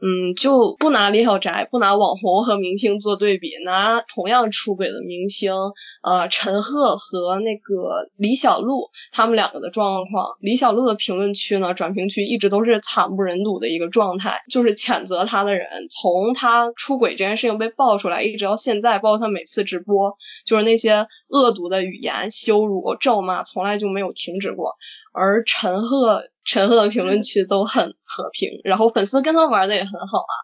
[0.06, 5.54] 嗯，就不拿李小宅，不拿网红和明星做对比，拿同样出轨的明星，
[6.02, 10.36] 呃，陈赫和那个李小璐他们两个的状况。
[10.40, 24.76] 李小璐的评论区呢，转评区一直都是惨不忍睹的一个状态，就是谴责他的人，从他出轨这件事情被爆出来，一直到现在，包括他每次直播，就是那些恶毒的语言、羞辱、咒骂，从来就没有停止过。
[25.14, 26.24] 而陈赫。
[26.46, 30.34] 陈赫的评论区都很和平，然后粉丝跟他玩的也很好啊。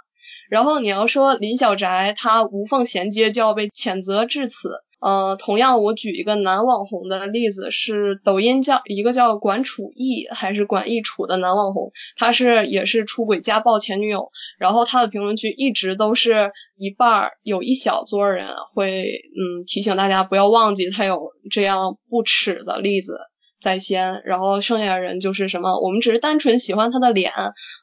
[0.49, 23.19] 然后你要说林小宅他无缝衔接就要被谴责至此，呃，同样我举一个男网红的例子，是抖音叫一个叫管楚艺还是管艺楚的男网红，他是也是出轨家暴前女友，然后他的评论区一直都是一半儿有一小撮人会嗯提醒大家不要忘记他有这样不耻的例子。
[23.61, 25.79] 在先，然后剩下的人就是什么？
[25.81, 27.33] 我们只是单纯喜欢他的脸，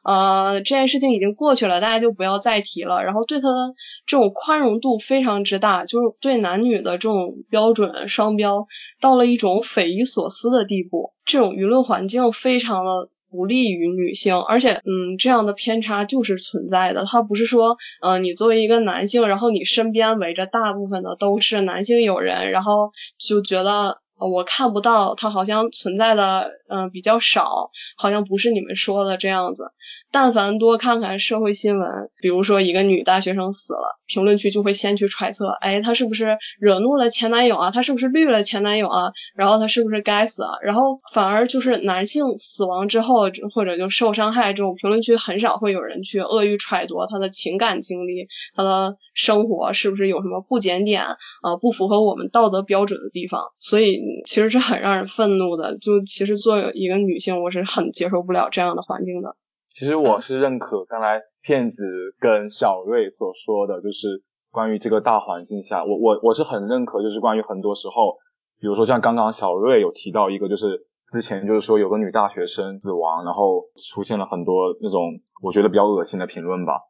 [0.04, 3.04] 呃，这件事情已经过去了，大家就不要再提了。
[3.04, 8.66] 然后对他的这种宽容度非常之大，就是对男女的这种标准双标
[9.00, 11.14] 到了一种匪夷所思的地步。
[11.26, 17.06] 这种舆论环境非常的不利于女性，而且，嗯，这样的偏差就是存在的。
[17.06, 24.00] 他不是说，呃，你作为一个男性，然后你身边围着大部分的都是男性友人，然后就觉得。
[24.20, 29.72] 我看不到，它好像存在的，嗯，比较少，好像不是你们说的这样子。
[30.12, 37.72] 但凡多看看社会新闻，比如说一个女大学生死了，评论区就会先去揣测，哎，她是不是惹怒了前男友啊？
[37.72, 39.12] 她是不是绿了前男友啊？
[39.36, 40.52] 然后她是不是该死啊？
[40.64, 51.58] 然后反而就是男性死亡之后或者就受伤害这种评论区很少会有人去恶意揣度他的情感经历，他的生活是不是有什么不检点啊？
[51.62, 53.52] 不符合我们道德标准的地方？
[53.60, 55.78] 所以其实是很让人愤怒的。
[55.78, 59.36] 就其实作为一个女性，我是很接受不了这样的环境的。
[59.78, 61.84] 其实我是认可刚才骗子
[62.20, 68.18] 跟小瑞所说的，就是关于这个大环境下，我我我是很认可，就是关于很多时候，
[68.60, 75.14] 比如说像刚刚小瑞有提到一个，就是之前就是说有个女大学生死亡，然后出现了很多那种
[75.44, 76.82] 我觉得比较恶心的评论吧。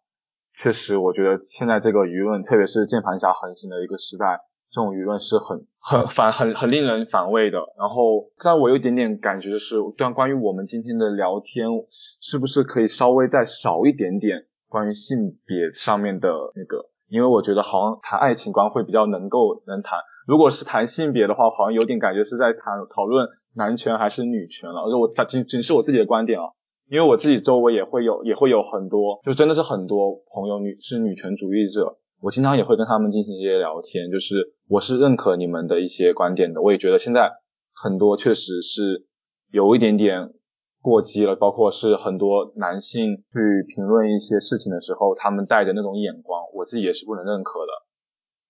[0.57, 4.39] 确实，我觉得现在这个舆论，特别是键盘侠横行的一个时代。
[4.69, 7.57] 这种舆论是很很反很很令人反胃的。
[7.77, 16.89] 然后，但我有一点点感觉就是，对关于我们今天的聊天，是不是可以稍微再少一点点关于性别上面的那个？
[17.07, 19.99] 因为我觉得好像谈爱情观会比较能够能谈。
[20.27, 24.81] 如果是谈性别的话，好像有点感觉是在谈讨论男权还是女权了。
[24.81, 26.47] 而且我仅仅是我自己的观点啊，
[26.89, 31.97] 因为我自己周围也会有也会有很多，就真的是很多朋友女是女权主义者。
[32.21, 37.31] 我经常也会跟他们进行一些聊天，就是我是认可你们的一些观点的，我也觉得现在
[37.73, 39.05] 很多确实是
[39.51, 40.33] 有一点点
[40.81, 47.71] 过激了，包括是很多男性去评论一些事情的时候，他们带着那种眼光，我自己也是不能认可的。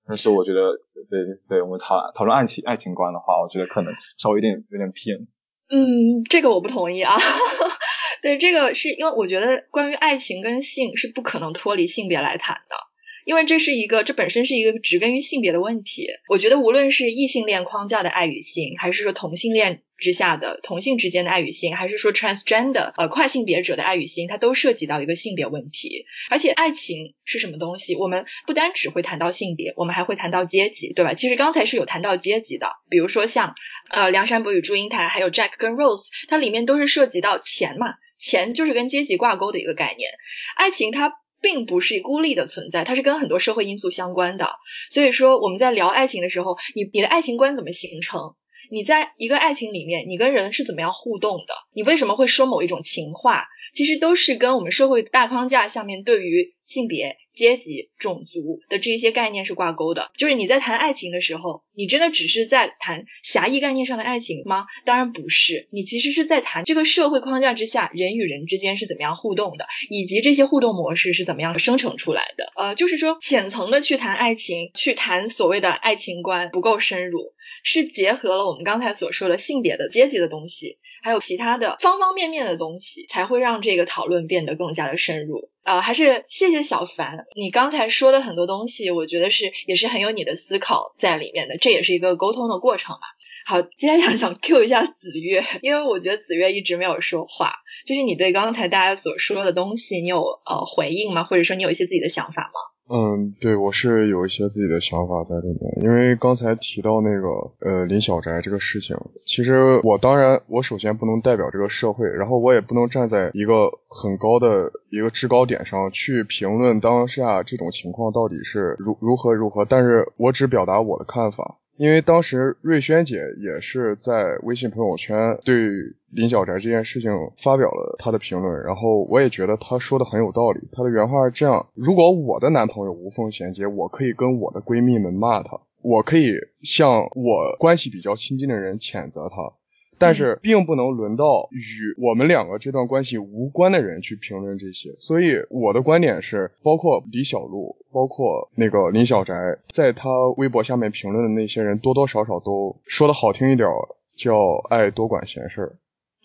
[0.08, 0.72] 但是我觉得，
[1.10, 5.28] 对对，我们讨讨论爱情爱情观的话，我觉得可能稍微有点有点偏。
[5.70, 7.18] 嗯，这个我不同意啊。
[8.24, 12.87] 对，这个是因为我觉得关于爱情跟性是不可能脱离性别来谈的。
[13.28, 16.08] 因为这是一个，这本身是一个植根于性别的问题。
[16.30, 26.06] 我觉得无论是异性恋框架的爱与性，还是说同性恋之下的同性之间的爱与性，还是说 transgender 呃跨性别者的爱与性，它都涉及到一个性别问题。
[26.30, 27.98] 而且爱情是什么东西？
[27.98, 31.14] 我们不单只会谈到性别，我们还会谈到阶级，对吧？
[31.14, 33.56] 其实刚才是有谈到阶级的，比如说像
[33.92, 37.88] 呃梁山伯与祝英台，还有 Jack 跟 Rose，它里面都是涉及到钱嘛，
[38.18, 40.12] 钱就是跟阶级挂钩的一个概念。
[40.56, 41.12] 爱情它。
[41.42, 44.50] 并不是孤立的存在，它是跟很多社会因素相关的。
[44.92, 48.36] 所以说，我们在聊爱情的时候，你你的爱情观怎么形成？
[48.70, 51.54] 你在一个爱情里面，你跟人是怎么样互动的？
[51.74, 53.46] 你为什么会说某一种情话？
[53.74, 60.12] 其实都是跟我们社会大框架下面对于性别、阶级、种族的这一些概念是挂钩的。
[60.18, 64.66] 就是你在谈爱情的时候，你真的只是在谈狭义概念上的爱情吗？
[64.86, 72.52] 当然不是，你其实是在谈这个社会框架之下人与人之间是怎么样互动的，以及这些互动模式是怎么样生成出来的。
[72.56, 80.80] 呃，就是说浅层的去谈爱情，去谈所谓的爱情观不够深入，是结合了我们刚才所说的性别的、阶级的东西。
[81.04, 85.52] 还有其他的方方面面的东西，才会让这个讨论变得更加的深入。
[85.64, 93.00] 呃，还是谢谢小凡，你刚才说的很多东西，我觉得是也是很有你的思考在里面的，这也是一个沟通的过程嘛。
[93.46, 97.54] 好，接下来想 Q 一下子月，因为我觉得子月一直没有说话，
[97.86, 101.24] 就是你对刚才大家所说的东西，你有呃回应吗？
[101.24, 102.60] 或者说你有一些自己的想法吗？
[102.90, 107.28] 嗯，对，我是有一些自己的想法在里面，因为刚才提到那个
[107.60, 108.96] 呃林小宅这个事情，
[109.26, 121.58] 其实我当然我首先不能代表这个社会，然后我也不能站在一个很高的一个制高点上去评论当下这种情况到底是如如何如何，但是我只表达我的看法。
[121.78, 125.70] 因为当时瑞轩姐也是在微信朋友圈对
[126.10, 130.62] 林小宅这件事情发表了她的评论，然后我也觉得她说的很有道理。
[130.72, 139.54] 她的原话是这样：如果我的男朋友无缝衔接，我可以跟我的闺蜜们骂他，我可以向我关系比较亲近的人谴责他。
[140.00, 149.34] 但是并不能轮到与我们两个这段关系无关的人去评论这些，所以我的观点是，包括李小璐，包括那个林小宅，
[149.72, 153.70] 在他微博下面评论的那些人，多多少少都说的好听一点，
[154.16, 155.76] 叫爱多管闲事儿。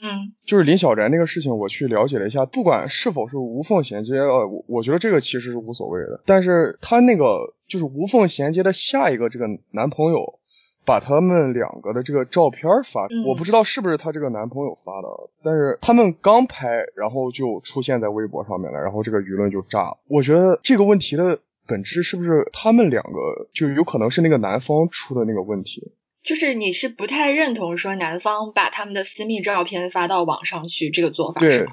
[0.02, 6.20] 嗯，就是林小宅那个事情，我去了解了一下，不管是否是无缝衔接，呃，我我觉得这个其实是无所谓的。
[6.26, 10.40] 但是他那个就是无缝衔接的下一个这个男朋友。
[10.84, 15.08] 把他们两个的这个照片发，我不知道是不是她这个男朋友发的，
[15.42, 19.98] 但是他们刚拍，然后就出现在微博上面了，然后这个舆论就炸了。
[20.08, 25.92] 我觉得这个问题的本质是不是他们两个就有可能是那个男方出的那个问题？
[26.22, 31.72] 就是你是不太认同说男方把他们的私密照片发到网上去这个做法是吗？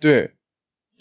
[0.00, 0.32] 对，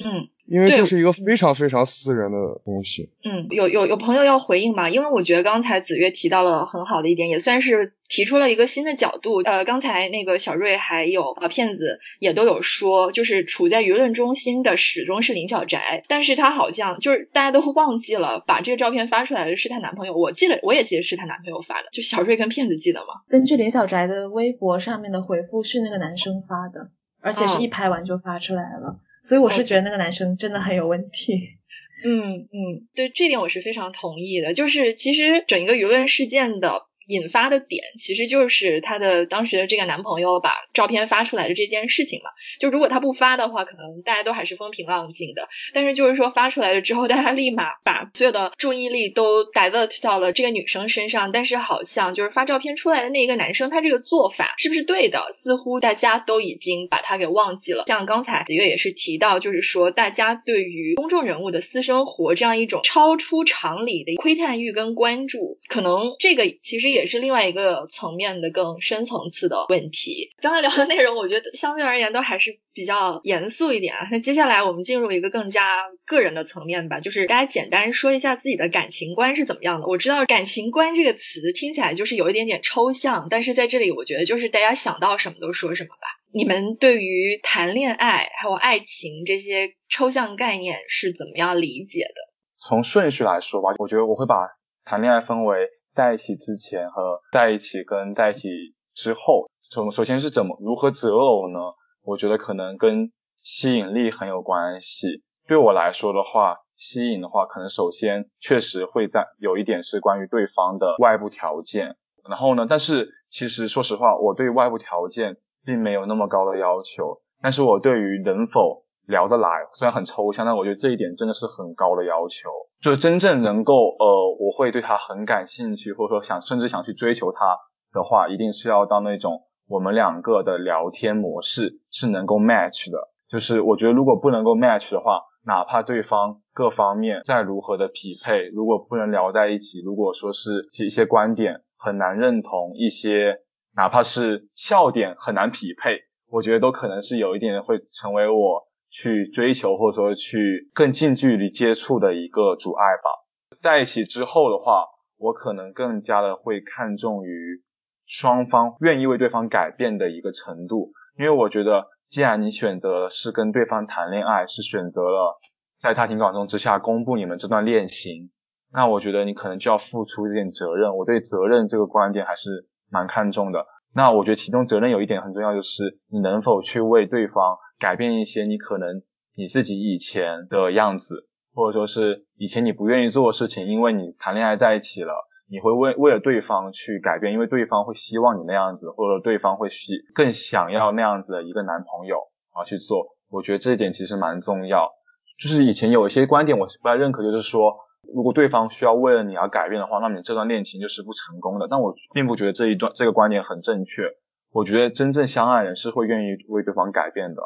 [0.04, 0.30] 嗯。
[0.48, 3.12] 因为这是一个非常非常私人的东西。
[3.24, 4.90] 嗯，有有有朋友要回应吗？
[4.90, 9.42] 因为我觉得刚才子月提到了很好的一点，也算是提出了一个新的角度。
[9.42, 20.14] 呃，刚才那个小瑞还有呃骗子也都有说，就是处在舆论中心的始终是林小宅，但是他好像就是大家都忘记了把这个照片发出来的是她男朋友。
[20.16, 23.08] 我记得我也记得是她男朋友发的，就小瑞跟骗子记得吗？
[23.28, 29.02] 根据林小宅的微博上面的回复，是那个男生发的，而且是一拍完就发出来了。
[29.28, 31.58] 所以我是觉得那个男生真的很有问题。
[32.06, 34.54] 嗯嗯，对这点我是非常同意的。
[34.54, 36.87] 就是其实整一个舆论事件的。
[37.08, 42.30] 引发的点其实就是她的当时的这个男朋友把照片发出来的这件事情嘛。
[42.60, 45.48] 就如果他不发的话，可能大家都还是风平浪静的。
[45.74, 51.32] 但是就是说发出来了之后，大家立马把所有的注意力都 divert 到了这个女生身上。
[51.32, 55.32] 但是好像就是发照片出来的那一个男生，他这个做法是不是对的？
[55.36, 57.86] 似乎大家都已经把他给忘记了。
[57.88, 66.97] 像刚才子月也是提到，就是说大家对于公众人物的私生活这样一种超出常理的窥探欲跟关注，可能这个其实也。
[66.98, 70.32] 也是另外一个层面的更深层次的问题。
[70.42, 74.08] 刚才聊的内容，我觉得相对而言都还是比较严肃一点啊。
[74.12, 79.88] 那接下来我们进入一个更加个人的层面吧，就是大家简单说一下自己的感情观是怎么样的。
[79.88, 86.08] 我知道“感情观”这个词听起来就是有一点点抽象，但是在这里我觉得就是大家想到什么都说什么吧。
[86.34, 92.34] 你们对于谈恋爱还有爱情这些抽象概念是怎么样理解的？
[92.68, 94.36] 从顺序来说吧，我觉得我会把
[94.84, 95.68] 谈恋爱分为。
[95.98, 98.48] 在一起之前和在一起跟在一起
[98.94, 101.60] 之后，从首先是怎么如何择偶呢？
[102.04, 105.24] 我觉得可能跟吸引力很有关系。
[105.48, 111.96] 对我来说的话，吸引的话，可能首先确实会在有一点是关于对方的外部条件。
[112.30, 117.22] 然后呢，但是其实说实话，我对外部条件并没有那么高的要求。
[117.42, 122.50] 但是我对于能否聊得来，虽然很抽象，但我觉得这一点真的是很高的要求。
[122.82, 127.58] 就是真正能够呃，我会对他很感兴趣，或者说想甚至想去追求他
[127.94, 133.10] 的话，一定是要到那种我们两个的聊天模式是能够 match 的。
[133.30, 143.38] 就是我觉得如果不能够 match 的话，哪怕对方各方面再如何的匹配，如果不能聊在一起，如果说是一些观点很难认同，一些
[143.76, 148.67] 哪怕是笑点很难匹配，我觉得都可能是有一点会成为我。
[148.90, 153.58] 去追求或者说去更近距离接触的一个阻碍吧。
[153.62, 154.86] 在一起之后的话，
[155.18, 157.64] 我可能更加的会看重于
[158.06, 165.40] 双方愿意为对方改变的一个程度，因为我觉得，既然你选择是跟对方谈恋爱，是选择了
[165.82, 168.30] 在大庭广众之下公布你们这段恋情，
[168.72, 170.96] 那我觉得你可能就要付出一点责任。
[170.96, 173.66] 我对责任这个观点还是蛮看重的。
[173.94, 179.02] 那我觉得其中责任有一点很重要，就是你能否去为对方改变一些你可能
[179.36, 185.14] 你自己以前的样子，或者说是以前你不愿意做的事情，因为你谈恋爱在一起了，
[185.50, 192.18] 你会为为了对方去改变，因为对方会希望你那样子，或者对方会希更想要那样子的一个男朋友
[192.52, 193.16] 啊去做。
[193.30, 194.92] 我觉得这一点其实蛮重要。
[195.40, 197.78] 就是以前有一些观点我是不太认可，就是说
[198.14, 201.68] 如果对方需要为了你而改变的话，那你这段恋情就是不成功的。
[201.70, 204.04] 但我并不觉得这一段这个观点很正确。
[204.52, 207.44] 我觉得真正相爱人是会愿意为对方改变的。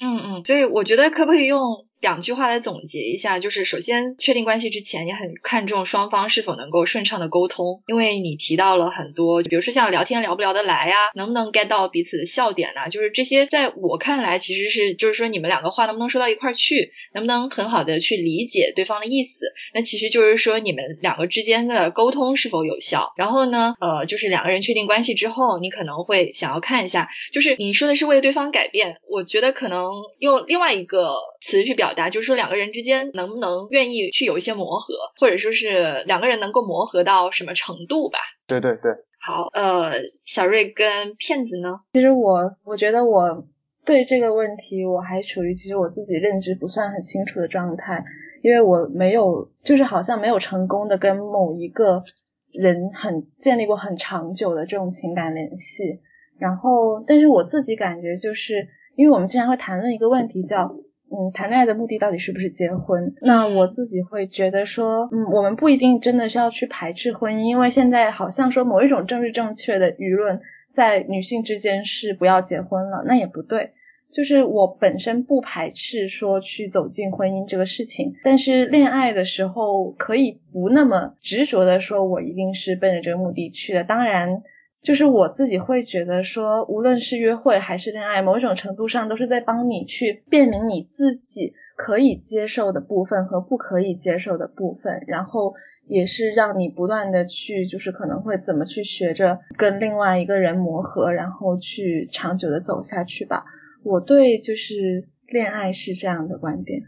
[0.00, 1.86] 嗯嗯，所以我觉得可不可以用？
[2.04, 23.14] 两句话来总结一下，就是首先确定关系之前，你很看重双方是否能够顺畅的沟通，因为你提到了很多，比如说像聊天聊不聊得来呀，能不能 get 到彼此的笑点呐，就是这些在我看来其实是就是说你们两个话能不能说到一块儿去，能不能很好的去理解对方的意思，那其实就是说你们两个之间的沟通是否有效。
[23.16, 31.14] 然后呢，呃，就是两个人确定关系之后，你可能会想要看一下，就是你说的是为对方改变，我觉得可能用另外一个
[31.44, 31.94] 词去表。
[31.94, 38.18] 达就是说两个人之间能不能愿意去有一些磨合，或者说是两个人能够磨合到什么程度吧？
[38.48, 38.90] 对对对。
[39.20, 39.92] 好，呃，
[40.24, 41.80] 小瑞跟骗子呢？
[41.92, 43.46] 其实我我觉得我
[43.84, 48.04] 对这个问题我还处于其实我自己认知不算很清楚的状态，
[48.42, 52.02] 因为我没有就是好像没有成功的跟某一个
[52.50, 56.00] 人很建立过很长久的这种情感联系。
[56.38, 58.66] 然后，但是我自己感觉就是，
[58.96, 60.74] 因为我们经常会谈论一个问题叫。
[61.14, 63.14] 嗯，谈恋爱的目的到底是不是结婚？
[63.22, 70.40] 那我自己会觉得说，嗯，我们不一定真的是要去排斥婚姻，因为现在好像说某一种政治正确的舆论
[70.72, 73.70] 在女性之间是不要结婚了，那也不对。
[74.12, 83.84] 就是我本身不排斥说去走进婚姻这个事情，但是恋爱的时候可以不那么执着的说，我一定是奔着这个目的去的。
[83.84, 84.42] 当然。
[84.84, 95.54] 就是我自己会觉得说，无论是约会还是恋爱，某种程度上都是在帮你去辨明你自己可以接受的部分和不可以接受的部分，然后
[95.88, 103.46] 也是让你不断的去，就是可能会怎么去学着跟另外一个人磨合，然后去长久的走下去吧。
[103.82, 106.82] 我对就是恋爱是这样的观点。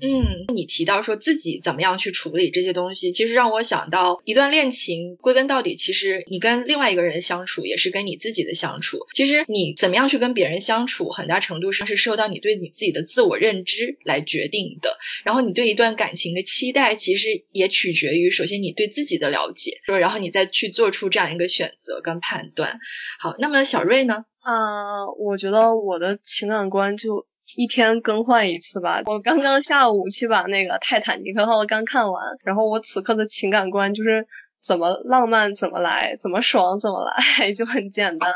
[0.00, 9.06] 嗯，你提到说自己怎么样去处理这些东西，其实让我想到一段恋情，归根到底，其实你跟另外一个人相处，也是跟你自己的相处。
[9.12, 14.98] 其实你怎么样去跟别人相处，很大程度上是受到你对你自己的自我认知来决定的。
[15.24, 22.78] 然后你对一段感情的期待，其实也取决于首先你对自己的了解，说然后你再去做出这样一个选择跟判断。
[23.18, 24.24] 好，那么小瑞呢？
[24.40, 27.26] 啊，我觉得我的情感观就。
[27.56, 29.02] 一天更换一次吧。
[29.06, 34.26] 我刚刚下午去把那个《泰坦尼克号》刚看完，然后我此刻的情感观就是
[34.60, 38.32] 怎么浪漫怎么来，怎么爽怎么来， 就很简单。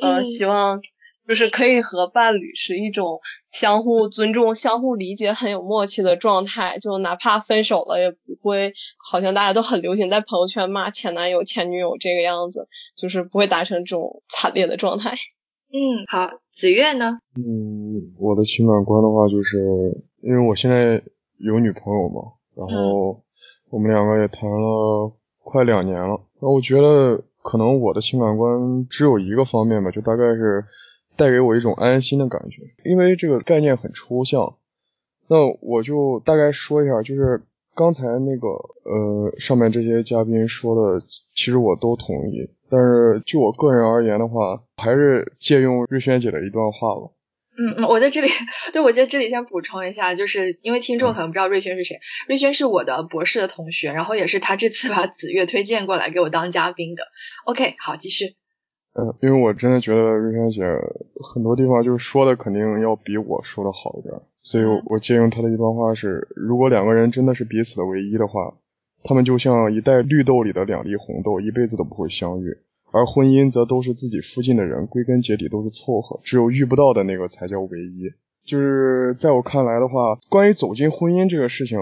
[0.00, 0.80] 呃，希望
[1.28, 6.78] 就是可以和伴侣是一种相互尊重、相互理解、很有默契的状态。
[6.78, 15.14] 就哪怕分手了，也不会好像大家都很流行在朋友圈骂前男友、前女友这个样子，就是不会达成这种惨烈的状态。
[15.72, 17.18] 嗯，好，子月呢？
[17.36, 21.00] 嗯，我的情感观的话，就是因为我现在
[21.38, 23.22] 有女朋友嘛，然后
[23.70, 30.64] 我们两个也谈了快两年了，那我觉得可能我的情感观只有一个方面吧，就大概是
[31.16, 34.56] 带给我一种安心的感觉，因为这个概念很抽象，
[35.28, 37.42] 那我就大概说一下，就是
[37.80, 38.46] 刚才那个
[38.84, 41.00] 呃上面这些嘉宾说的，
[41.32, 42.50] 其实我都同意。
[42.68, 47.10] 但是就我个人而言的话，还是借用瑞轩姐的一段话吧。
[47.56, 48.28] 嗯嗯，我在这里，
[48.74, 57.04] 对我在这里先补充一下，就是因为听众可能不知道瑞轩是谁，瑞轩是我的博士的同学，然后也是他这次把子月推荐过来给我当嘉宾的。
[57.46, 58.36] OK，好，继续。
[58.92, 60.62] 嗯，因为我真的觉得瑞轩姐
[61.32, 68.54] 很多地方就是说的肯定要比我说的好一点，所以我借用他的一段话是：如果两个人真的是彼此的唯一的话。
[69.02, 72.58] 他们就像一袋绿豆里的两粒红豆，一辈子都不会相遇。
[72.92, 78.12] 而婚姻则都是自己附近的人，归根结底都是凑合，只有遇不到的那个才叫唯一。
[78.44, 81.78] 就是在我看来的话，关于走进婚姻这个事情，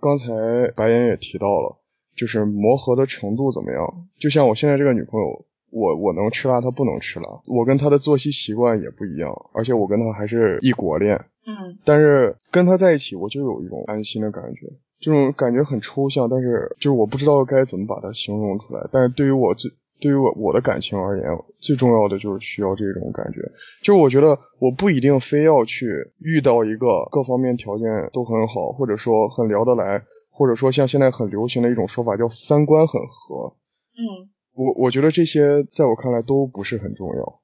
[0.00, 0.26] 刚才
[0.74, 1.76] 白岩也提到了，
[2.16, 4.08] 就是磨合的程度怎么样。
[4.18, 11.26] 就像我现在这个女朋友，我我能吃辣，她不能吃辣，我跟她的作息习惯也不一样，而且我跟她还是异国恋。
[11.46, 14.66] 嗯，但是跟他在一起，我就有一种安心的感觉。
[14.98, 18.88] 这种感觉很抽象，但是就是我不知道该怎么把它形容出来。
[18.90, 19.70] 但是对于我最
[20.00, 21.26] 对于我我的感情而言，
[21.58, 23.40] 最重要的就是需要这种感觉。
[23.82, 25.86] 就是我觉得我不一定非要去
[26.18, 33.54] 遇到一个各方面条件都很好，或者说很聊得来，或者说像现在很流行的一种说法叫三观很合。
[33.96, 37.40] 嗯，我我觉得这些在我看来都不是很重要。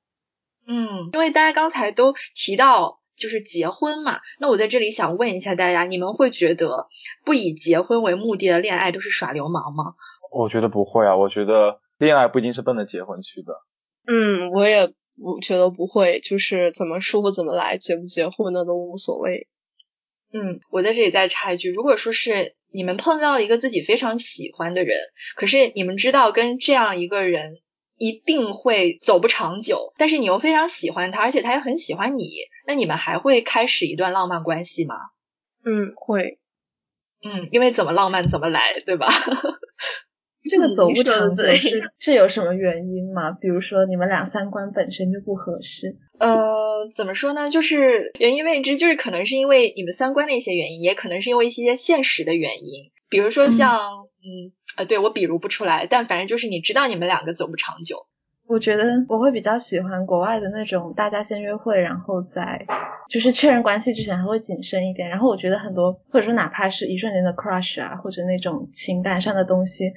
[0.67, 6.89] 嗯，因为大家刚才都提到就是结婚嘛，那我在这里想问一下大家，你们会觉得
[7.25, 9.95] 不以结婚为目的的恋爱都是耍流氓吗？
[10.33, 11.81] 我觉得不会啊，我觉得。
[11.99, 13.53] 恋爱不一定是奔着结婚去的。
[14.09, 19.47] 嗯，我也不觉得不会，就是怎么舒服怎么来，结不结婚那都无所谓。
[20.33, 24.97] 嗯，我在这里再插一句，如果说是你们碰到一个自己非常喜欢的人，
[25.37, 27.59] 可是你们知道跟这样一个人
[28.03, 32.31] 一定会走不长久，但是你又非常喜欢他，而且他也很喜欢你，
[32.67, 34.97] 那你们还会开始一段浪漫关系吗？
[35.65, 36.41] 嗯，会。
[37.25, 39.07] 嗯，因为怎么浪漫怎么来，对吧？
[40.51, 43.31] 这个走不长久是 是有什么原因吗？
[43.31, 45.97] 比如说你们俩三观本身就不合适？
[46.19, 47.51] 呃，怎么说呢？
[47.51, 52.91] 就是原因未知，就是可能是因为你们三观的一些原因，也可能是因为一些现实的原因。
[53.09, 53.79] 比如说像，
[54.25, 58.07] 嗯，呃，对我比如不出来，但反正就是你知道你们两个走不长久。
[58.47, 62.67] 我觉得我会比较喜欢国外的那种，大家先约会，然后再
[63.09, 65.09] 就是确认关系之前还会谨慎一点。
[65.09, 69.93] 然后我觉得很多或者说哪怕是一瞬间的 crush 啊，或者那种情感上的东西。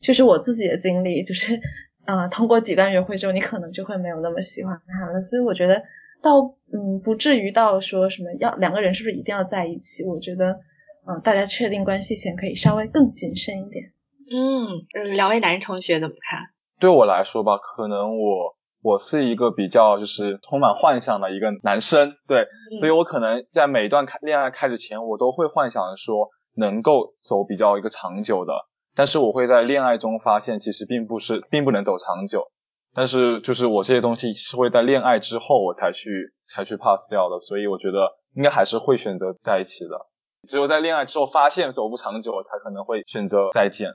[0.00, 1.60] 就是我自己的经历，就是
[2.06, 5.20] 呃，通过几段约会之后，你可能就会没有那么喜欢他了。
[5.20, 5.82] 所以我觉得，
[6.22, 10.04] 倒嗯，不至于到说什么要两个人是不是一定要在一起。
[10.04, 10.60] 我觉得，
[11.06, 13.92] 嗯，大家确定关系前可以稍微更谨慎一点。
[14.32, 16.46] 嗯，两位男同学怎么看？
[16.78, 22.46] 对我来说吧，可能我我是一个比较就是充满幻想的一个男生，对，
[22.78, 28.54] 所以我可能在每一段开恋爱开始前，我都会幻想说能够走比较一个长久的。
[28.94, 32.50] 但是我会在恋爱中发现，其实并不是，并不能走长久。
[32.94, 40.06] 但是就是我这些东西是会在恋爱之后我才去才去 pass 掉的，所以我觉得应该还是会选择在一起的。
[40.48, 43.90] 只有在恋爱之后发现走不长久，才可能会选择再见。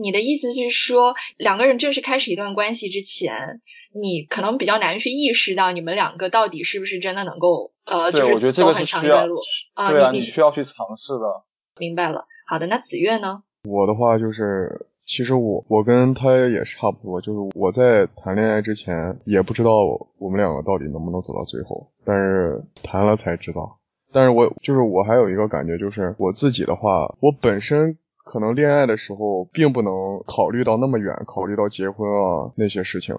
[0.00, 3.60] 你的意思是说，两个人正式开始一段关系之前，
[3.92, 9.36] 你可能比较难去意识到你们两个到底是不是真的能够呃，就是走很长一段路
[9.74, 9.90] 啊？
[9.90, 11.44] 对啊，你需要去尝试的。
[11.78, 12.26] 明白了。
[12.46, 13.42] 好的，那子月呢？
[13.64, 19.70] 我的话就是，其实我我跟他也差不多，就是我在谈恋爱之前也不知道
[20.18, 23.78] 我们两个到底能不能走到最后，但是谈了才知道。
[24.12, 27.98] 但是我就是我还有一个感觉，就是我自己的话，我本身
[28.28, 33.18] 可能恋爱的时候并不能考虑到那么远，考虑到结婚啊那些事情，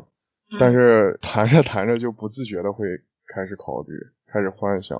[0.59, 2.85] 但是谈着谈着就不自觉的会
[3.27, 3.93] 开始考虑，
[4.27, 4.99] 开始幻想。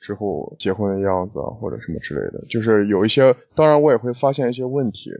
[0.00, 5.10] 之后结婚的样子啊，或者什么之类的，就是有一些，当然我也会发现一些问题，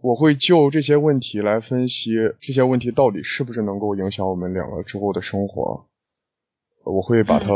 [0.00, 5.84] 我会就这些问题来分析，这些问题到底是不是能够影响我们两个之后的生活，
[6.82, 7.46] 我会把它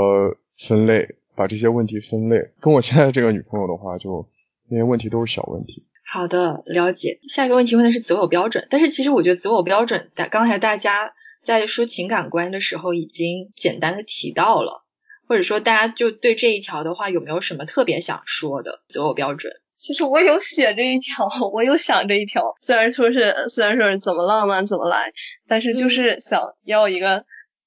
[0.59, 2.51] 分类，把这些问题分类。
[2.61, 4.28] 跟我现在这个女朋友的话，就
[4.68, 5.87] 那些问题都是小问题。
[6.09, 7.18] 好的，了解。
[7.28, 11.12] 下一个问题问的是择偶标准，但是其实我觉得择偶标准，刚才大家
[11.44, 14.84] 在说情感观的时候已经简单的提到了。
[15.28, 19.52] 或者说，大家就对这一条的话，有没有什么特别想说的择偶标准？
[19.76, 22.54] 其实我有写这一条，我有想这一条。
[22.61, 25.12] 虽然说是虽然说是怎么浪漫怎么来，
[25.48, 27.24] 但是就是想要一个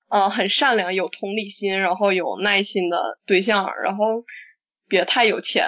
[0.07, 4.23] 嗯很善良、有同理心，然后有耐心的对象，然后
[4.87, 5.65] 别太有钱。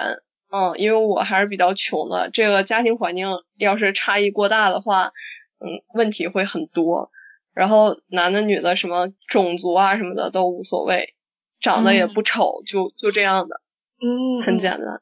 [0.52, 3.26] 嗯，因为我还是比较穷的，这个家庭环境
[3.56, 5.12] 要是差异过大的话，
[5.58, 7.10] 嗯，问题会很多。
[7.52, 11.14] 然后男的女的什么种族啊什么的都无所谓。
[11.60, 13.60] 长得也不丑，就就这样的，
[14.00, 15.00] 嗯，很简单。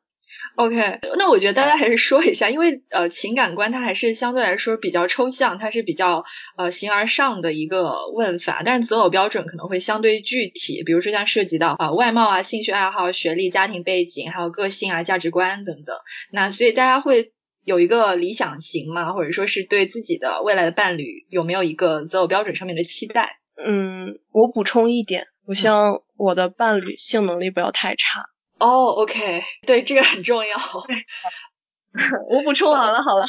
[0.56, 6.24] OK，那我觉得大家还是说一下，因为呃情感观它还是相对来说比较抽象，它是比较
[6.56, 15.96] 呃形而上的一个问法，但是择偶标准可能会相对具体，比如说像涉及到啊外貌啊、兴趣爱好、学历、家庭背景，还有个性啊、价值观等等。
[16.32, 17.32] 那所以大家会
[17.64, 19.12] 有一个理想型嘛？
[19.12, 23.38] 或者说是对自己的未来的伴侣有没有一个择偶标准上面的期待？
[23.56, 28.20] 嗯，我补充一点，我希望我的伴侣性能力不要太差。
[28.60, 30.56] 哦，OK，对，这个很重要。
[32.30, 33.24] 我补充完了，好了。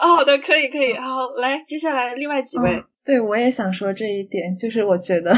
[0.00, 2.82] 哦，好的，可以，可以，好，来，接下来另外几位。
[3.04, 5.34] 对，我也想说这一点，就是我觉得，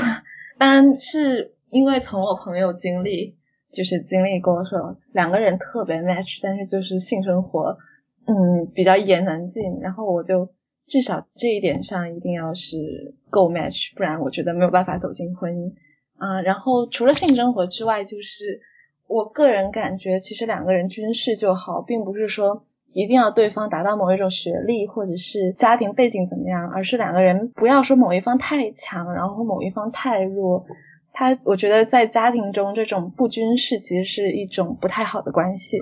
[0.59, 3.37] 当然是因为从我朋友经历，
[3.73, 7.79] 就是经历过说两个人特别 match，但是就是性生活，
[8.27, 10.55] 嗯，比较一言难尽，然后我就。
[10.87, 15.73] 至少这一点上一定要是够 match，不然我觉得没有办法走进婚姻。
[16.19, 18.61] 啊，然后除了性生活之外，就是
[19.07, 30.67] 我个人感觉，其实两个人均势就好，并不是说一定要对方达到某一种学历或者是家庭背景怎么样，而是两个人不要说某一方太强，然后某一方太弱。
[31.13, 35.79] 他我觉得在家庭中这种不均势其实是一种不太好的关系。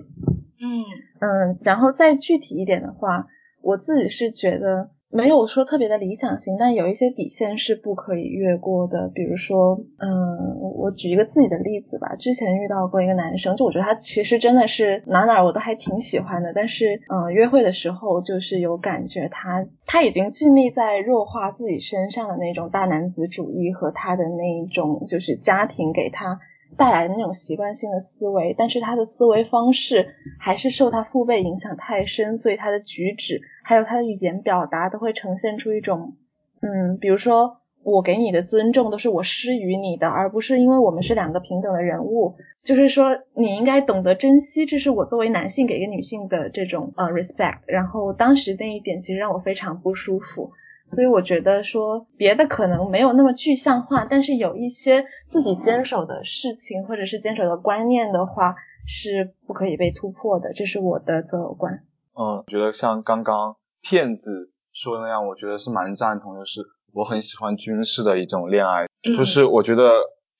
[0.60, 0.84] 嗯
[1.20, 3.28] 嗯，然后再具体一点的话，
[3.62, 4.90] 我自己是觉得。
[5.14, 9.10] 没有说特别的理想型，但有一些底线是不可以越过的。
[9.14, 12.16] 比如说，嗯，我举一个自己的例子吧。
[12.16, 26.40] 之前遇到过一个男生，就我觉得他其实真的是哪哪我都还挺喜欢的，但是，嗯，约会的时候就是有感觉他他已经尽力在弱化自己身上的那种大男子主义和他的那一种就是家庭给他。
[26.76, 36.16] 带来的那种习惯性的思维，但是他的思维方式还是受他父辈影响太深，所以他的举止还有他的语言表达都会呈现出一种，
[36.60, 47.58] 嗯，比如说我给你的尊重都是我施予你的，而不是因为我们是两个平等的人物，就是说你应该懂得珍惜，这是我作为男性给一个女性的这种呃 respect。
[47.66, 50.52] 然后当时那一点其实让我非常不舒服。
[50.86, 58.56] 所以我觉得说别的可能没有那么具象化，但是有一些自己坚守的事情或者是坚守的观念的话
[58.86, 61.84] 是不可以被突破的，这是我的择偶观。
[62.14, 66.44] 嗯，觉得像刚刚骗子说的那样，我觉得是蛮赞同的。
[66.44, 66.60] 是
[66.92, 69.90] 我很喜欢军事的一种恋爱，就是我觉得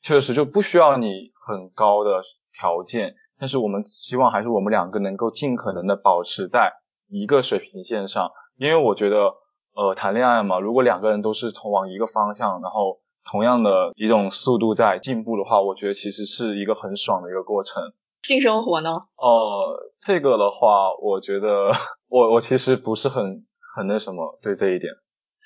[0.02, 2.22] 确实就不需要你很高的
[2.58, 6.72] 条件，但是我们希望还是我们两个能够尽可能的保持在
[7.08, 9.40] 一个水平线上，因为我觉得。
[9.74, 17.82] 呃，谈恋爱嘛，如果两个人都是同往一个方向，然后同样的一种速度在进步的话，我觉得其实是一个很爽的一个过程。
[18.22, 18.90] 性生活呢？
[19.16, 21.72] 呃，这个的话，我觉得
[22.08, 24.92] 我我其实不是很很那什么对这一点。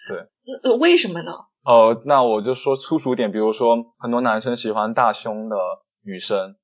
[0.09, 0.27] 对。
[0.71, 1.33] 呃，为什么呢？
[1.65, 5.57] 呃，那我就说粗俗点，比如说很多男生喜欢大胸的
[6.05, 6.57] 女生。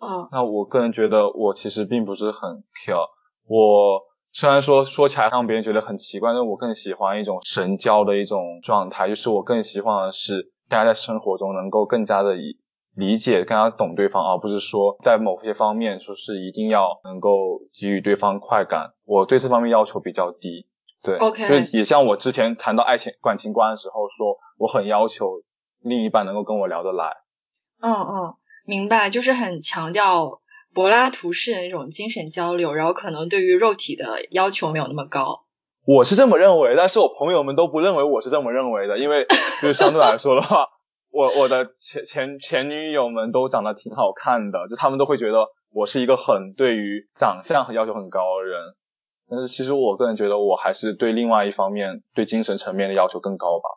[0.00, 0.28] 嗯。
[0.32, 3.08] 那我个人觉得我其实并不是很 care，
[3.46, 4.02] 我。
[4.38, 12.58] 虽然说说起来让别人觉得很奇怪，但我更喜欢一种神交的一种状态，就是我更希望的是大家在生活中能够更加的以
[12.94, 18.90] 理解、更加懂对方，而不是说在某些方面说是一定要能够给予对方快感。
[19.06, 20.66] 我对这方面要求比较低。
[21.02, 25.40] 对，OK，就也像我之前谈到爱情感情观的时候说，我很要求
[25.80, 27.10] 另一半能够跟我聊得来。
[27.80, 28.34] 嗯嗯，
[28.66, 30.42] 明白，就是很强调。
[30.76, 35.44] 柏拉图式的那种精神交流，然后可能对于肉体的要求没有那么高。
[35.86, 39.24] 我是这么认为，但是我朋友们都不认为我是这么认为的，因为
[39.62, 40.68] 就是相对来说的话，
[41.10, 48.60] 我我的前前前女友们都长得挺好看的，就他们都会觉得我是一个很对于长相和要求很高的人。
[49.30, 53.70] 但是其实我个人觉得我还是对另外一方面，对精神层面的要求更高吧。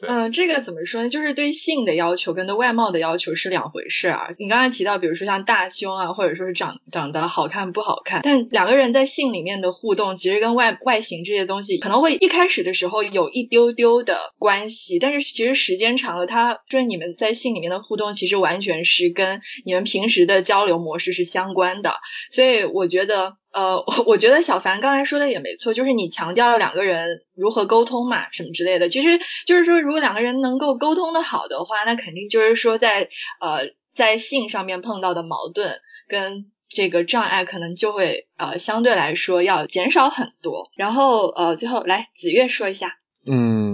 [0.00, 1.08] 嗯，这个怎么说呢？
[1.08, 4.28] 就是对性的要求跟对外貌的要求是两回事啊。
[4.38, 21.94] 你刚才提到，比如说像大胸啊，或者说是长长得好看不好看，但两个人在性里面的互动，其实跟外外形这些东西可能会一开始的时候有一丢丢的关系，但是其实时间长了，他就是你们在性里面的互动，其实完全是跟你们平时的交流模式是相关的。
[22.30, 23.36] 所以我觉得。
[23.56, 33.08] 呃，我 我觉得小凡刚才说的也没错，就是你强调两个人如何沟通嘛，什么之类的，其实就是说，如果两个人能够沟通的好的话，那肯定就是说在
[33.40, 40.70] 呃在性上面碰到的矛盾跟这个障碍，可能就会呃相对来说要减少很多。
[40.76, 43.65] 然后呃最后来子月说一下，嗯。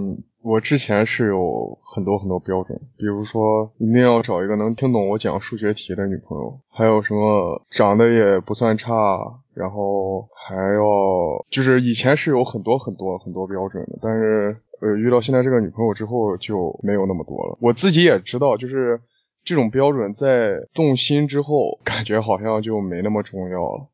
[0.43, 8.93] 我之前是有很多很多标准，比如说一定要找一个能听懂我讲数学题的女朋友，还有什么长得也不算差，
[9.55, 17.57] 然后还要就是以前是有很多很多很多标准的，但是呃遇到现在这个女朋友之后就没有那么多了。
[17.61, 19.01] 我自己也知道，就是
[19.45, 23.87] 这种标准在动心之后，感觉好像就没那么重要了。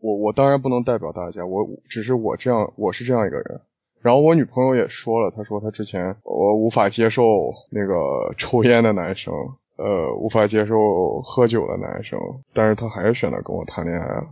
[0.00, 3.60] 我我当然不能代表大家，我只是我这样，我是这样一个人。
[4.04, 7.24] 然后我女朋友也说了，她说她之前我无法接受
[7.70, 9.32] 那个 抽烟的男生，
[9.78, 12.18] 呃，无法接受喝酒的男生，
[12.52, 14.26] 但是她还是选择跟我谈恋爱了，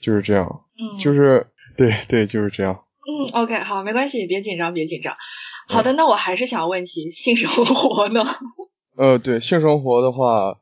[0.00, 5.16] 就是这样，嗯，就是对对就是这样，嗯，OK，好，没关系，别紧张，别紧张。
[5.68, 8.22] 好的，那我还是想问起 性生活呢？
[8.96, 10.58] 呃，对性生活的话，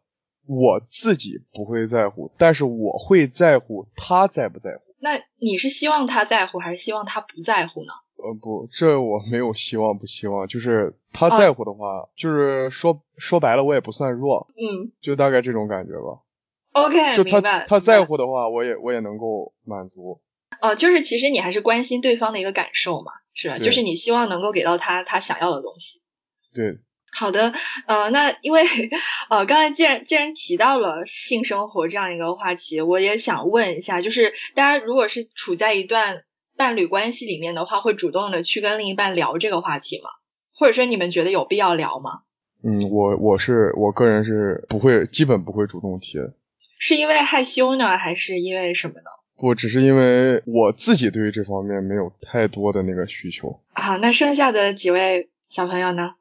[0.48, 4.80] 我自己不会在乎，但是我会在乎他在不在乎。
[5.00, 7.92] 那你是希望他在乎，还是希望他不在乎呢？
[8.16, 16.20] 呃不，这我没有希望不希望，就是他在乎的话，就是说说白了，我也不算弱，嗯，就大概这种感觉吧。
[16.72, 20.20] OK，就他他在乎的话，我也我也能够满足。
[20.60, 23.58] 哦，就是其实你还是关心对方的一个感受嘛，是吧？
[23.58, 26.00] 就是你希望能够给到他他想要的东西。
[26.54, 26.78] 对。
[27.16, 27.52] 好的，
[27.86, 28.64] 呃，那因为
[29.30, 36.24] 呃，刚才既然既然提到了性生活这样一个话题，我也想问一下，就是大家如果是处在一段
[36.56, 40.10] 伴侣关系里面的话，会主动的去跟另一半聊这个话题吗？
[40.56, 42.22] 或者说你们觉得有必要聊吗？
[42.62, 46.18] 嗯，我我是我个人是不会，基本不会主动提。
[46.78, 49.10] 是因为害羞呢，还是因为什么呢？
[49.36, 53.60] 不，只是因为我自己对于这方面没有太多的那个需求。
[53.72, 56.14] 好，那剩下的几位小朋友呢？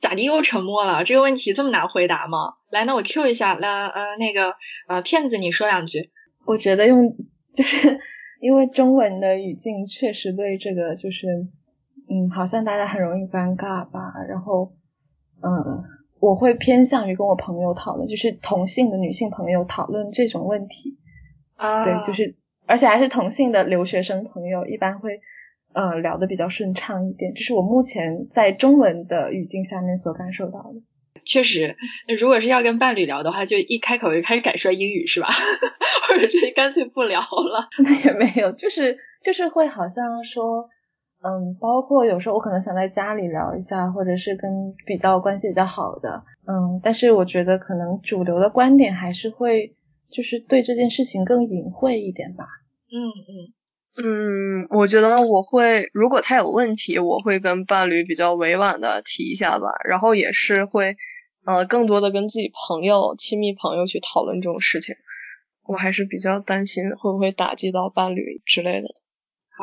[0.00, 1.04] 咋的又沉默了？
[1.04, 2.54] 这个问题这么难回答吗？
[2.70, 4.56] 来，那我 Q 一下，那呃那个
[4.88, 6.10] 呃骗子你说两句。
[6.44, 7.16] 我觉得用
[7.54, 8.00] 就是
[8.44, 11.48] 因为中文的语境确实对这个就是
[12.10, 14.74] 嗯好像大家很容易尴尬吧，然后
[15.40, 15.82] 嗯
[16.20, 20.98] 我会偏向于跟我朋友讨论，就是同性的女性朋友讨论这种问题。
[21.56, 22.36] 啊，对，就是
[22.66, 25.20] 而且还是同性的留学生朋友，一般会。
[25.72, 30.80] 呃，聊的比较顺畅一点，这是我目前在中文的语境下面所感受到的。
[31.26, 31.76] 确实，
[32.20, 35.28] 如果是要跟伴侣聊的话，就一开口就开始改说英语是吧？
[36.08, 37.68] 或者是干脆不聊了？
[37.78, 40.68] 那也没有，就是就是会好像说，
[41.22, 49.74] 嗯，包括有时候我可能想在家里聊一下，或者是跟比较关系比较好的，嗯，但是我觉得可能主流的观点还是会，
[50.10, 52.44] 就是对这件事情更隐晦一点吧。
[52.92, 53.54] 嗯嗯。
[53.96, 60.96] 嗯，我觉得我会，如果他有问题，我会跟伴侣比较委婉的提一下吧，然后也是会，
[61.44, 64.94] 呃，更多的跟自己朋友、亲密朋友去讨论这种事情。
[65.64, 68.88] 我还是比较担心会不会打击到伴侣之类的。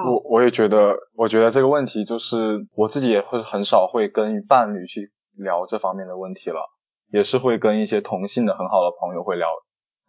[0.06, 6.70] 我我也觉得，我觉得这个问题就是我自己也会很少会跟伴侣去聊这方面的问题了，
[7.12, 9.48] 也是会跟一些同性的很好的朋友会聊，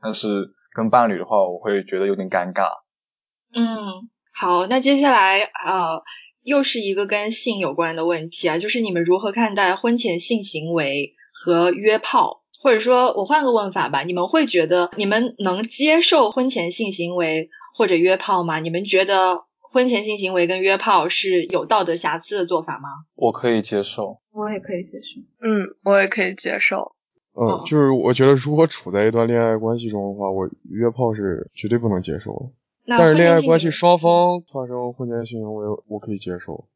[0.01, 2.69] 但是跟伴侣的话，我会觉得有点尴尬。
[3.55, 4.09] 嗯。
[4.35, 6.03] 好，那接下来呃，
[6.41, 11.13] 又是一个跟性有关的问题啊，就是你们如何看待婚前性行为
[11.45, 12.43] 和约炮？
[12.63, 18.61] 或者说我换个问法吧，你们会觉得你们能接受婚前性行为或者约炮吗？
[18.61, 22.89] 你们觉得婚前性行为跟约炮是有道德瑕疵的做法吗？
[23.17, 26.93] 我可以接受，我也可以接受，嗯，我也可以接受。
[27.35, 32.53] 嗯，就是我觉得如果处在一段恋爱关系中的话，我约炮是绝对不能接受的。
[32.87, 36.69] 但是恋爱关系双方发生婚前性行为，我可以接受。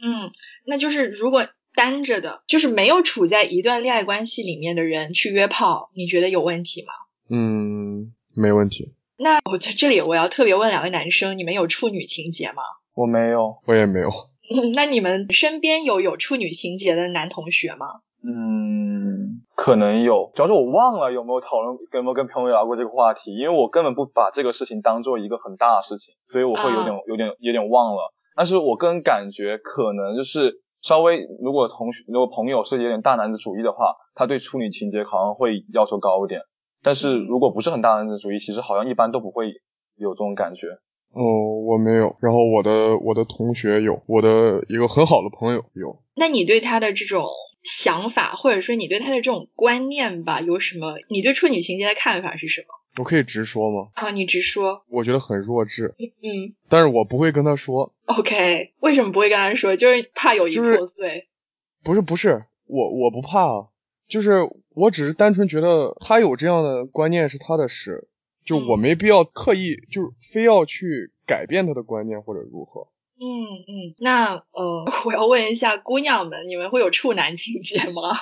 [0.00, 0.30] 嗯，
[0.66, 6.92] 那就是如果单着的，就是没有处在一段恋爱关系里面的人去约炮，你觉得有问题吗？
[7.30, 8.94] 嗯，没问题。
[9.18, 12.62] 那我在这里我要特别问两位男生，你们有处女情节吗？
[12.94, 14.10] 我没有，我也没有。
[14.74, 17.86] 那你们身边有有处女情节的男同学吗？
[18.24, 28.12] 嗯，可能有，主要是我忘了有没有讨论，有没有跟朋友聊过这个话题，因为我根本不把这个事情当做一个很大的事情，所以我会有点、有点、有点忘了。
[28.36, 36.42] 但是我个人感觉，可能就是稍微，如果同学、如果朋友是有点大男子主义的话，他对处女情节好像会要求高一点。
[36.82, 39.46] 但是如果不是很大男子主义，其实好像一般都不会
[39.96, 40.66] 有这种感觉。
[41.12, 41.22] 哦，
[41.66, 42.16] 我没有。
[42.20, 46.02] 然后我的我的同学有，我的一个很好的朋友有。
[46.14, 47.24] 那你对他的这种？
[47.62, 50.96] 想法，或者说你对他的这种观念吧，有什么？
[51.08, 52.66] 你对处女情节的看法是什么？
[52.96, 53.90] 我可以直说吗？
[53.94, 54.84] 啊，你直说。
[54.88, 55.94] 我觉得很弱智。
[55.98, 56.54] 嗯。
[56.68, 57.94] 但是我不会跟他说。
[58.06, 59.76] OK，为什么不会跟他说？
[59.76, 61.28] 就是怕友谊破碎。
[61.82, 63.66] 不是不是，我我不怕啊，
[64.08, 68.08] 就是我只是单纯觉得他有这样的观念是他的事，
[68.44, 72.88] 就我没必要刻意，就是非要去改变他的观念或者如何。
[73.18, 73.24] 嗯
[73.68, 78.18] 嗯，那呃，我要问一下姑娘们，你们会有处男情节吗？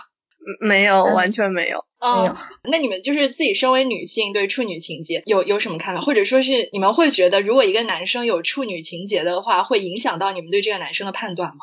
[0.61, 1.85] 没有，完全没有。
[1.99, 6.01] 嗯，那你们就是自己身为女性对处女情节有有什么看法？
[6.01, 11.61] 或者说是你们会觉得，如果一个男生有处女情节的话，会影响到你们对这个男生的判断吗？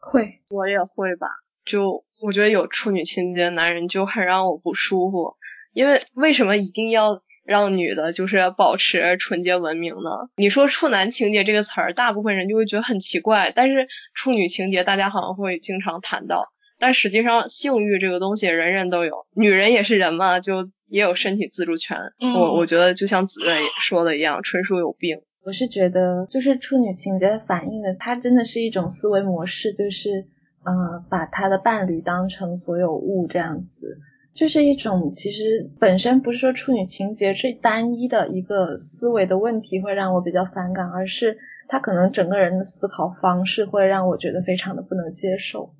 [0.00, 1.26] 会，我也会吧。
[1.64, 5.36] 就我觉得有处女情节的男人就很让我不舒服，
[5.72, 7.22] 因为为什么一定要？
[7.42, 10.28] 让女的就是保持纯洁文明呢？
[10.36, 13.50] 你说处男情节这个词儿，大部分人就会觉得很奇怪。
[13.52, 16.52] 但是处女情节，大家好像会经常谈到。
[16.80, 21.98] 但实际上，性欲这个东西人人都有，女人也是人嘛，就也有身体自主权。
[22.34, 25.20] 我我觉得就像子睿说的一样，纯属有病。
[25.44, 30.26] 我是觉得，就是处女情节反映的，它真的是一种思维模式，就是
[30.64, 33.98] 呃，把他的伴侣当成所有物这样子。
[34.32, 41.36] 就是一种其实本身不是说处女情节最单一的一个思维的问题会让我比较反感，而是
[41.68, 45.74] 他可能整个人的思考方式会让我觉得非常的不能接受。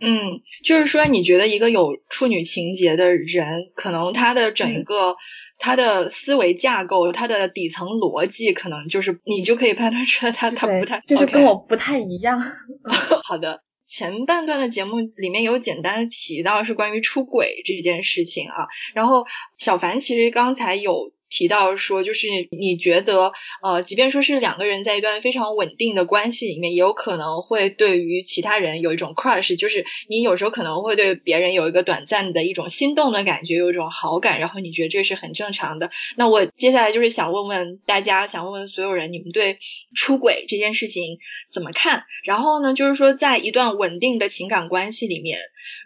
[0.00, 5.16] 嗯，就是说你觉得一个有处女情节的人，可能他的整个
[5.58, 12.40] 他的思维架构，他的底层逻辑，可能就是你就可以判断出来他他不太就是跟我不太一样。
[13.24, 13.62] 好的。
[13.86, 19.26] 前半段的节目里面有简单提到是关于出轨这件事情啊，然后
[19.58, 35.90] 小凡其实刚才有提到说，就是你觉得，呃，即便说是两个人在一段非常稳定的关系里面，也有可能会对于其他人有一种 crush，就是你有时候可能会对别人有一个短暂的一种心动的感觉，有一种好感，然后你觉得这是很正常的。
[36.16, 39.58] 那我接下来就是想问问大家，想问问所有人，你们对
[39.94, 41.18] 出轨这件事情
[41.50, 42.04] 怎么看？
[42.24, 45.38] 然后呢，就是说在一段稳定的情感关系里面，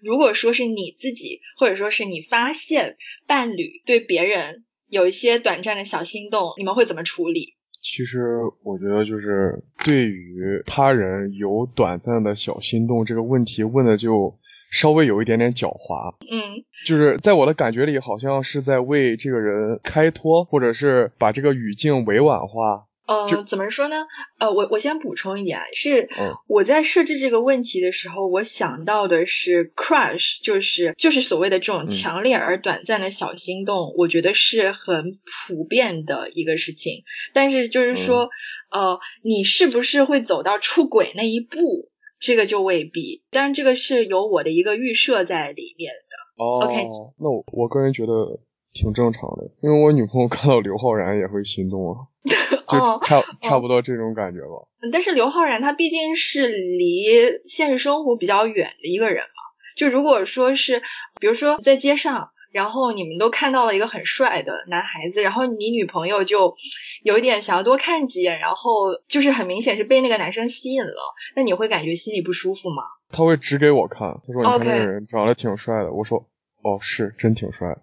[0.03, 4.65] 如果说是你自己，或者说是你发现伴侣对别人。
[4.89, 7.55] 有一些短暂的小心动，你们会怎么处理？
[7.81, 8.19] 其实
[8.65, 14.37] 我觉得就是对于他人有短暂的小心动这个问题问的就
[14.73, 16.17] 稍微有一点点狡猾。
[16.29, 22.88] 嗯，就是在我的感觉里，好像是在为这个人开脱，或者是把这个语境委婉化。
[23.09, 24.07] 呃，怎么说呢？
[24.39, 26.11] 呃，我我先补充一点，是
[26.47, 37.05] 我在设置这个问题的时候，我想到的是 crush，就是就是所谓的这种强烈而短暂的小心动，我觉得是很普遍的一个事情。
[37.33, 38.29] 但是就是说，
[38.71, 41.89] 呃，你是不是会走到出轨那一步，
[42.21, 43.25] 这个就未必。
[43.31, 46.45] 但是，这个是有我的一个预设在里面的。
[46.45, 46.87] 哦，OK，
[47.19, 48.39] 那我我个人觉得。
[48.81, 52.07] 挺正常的，因为我女朋友看到刘昊然也会心动啊，
[52.69, 54.69] 就差差不多这种感觉吧。
[54.93, 57.05] 但是刘昊然他毕竟是离
[57.47, 59.43] 现实生活比较远的一个人嘛，
[59.77, 60.83] 就如果说是，
[61.21, 66.55] 比如说在街上，然后你们都看到了一个很帅的男孩子，然后你女朋友就
[67.03, 68.71] 有一点想要多看几眼，然后
[69.09, 72.85] 就是很明显是被那个男生吸引了，那你会感觉心里不舒服吗？
[73.11, 76.27] 他会指给我看，他说你看那个人长得挺帅的，我说
[76.63, 77.77] 哦是真挺帅。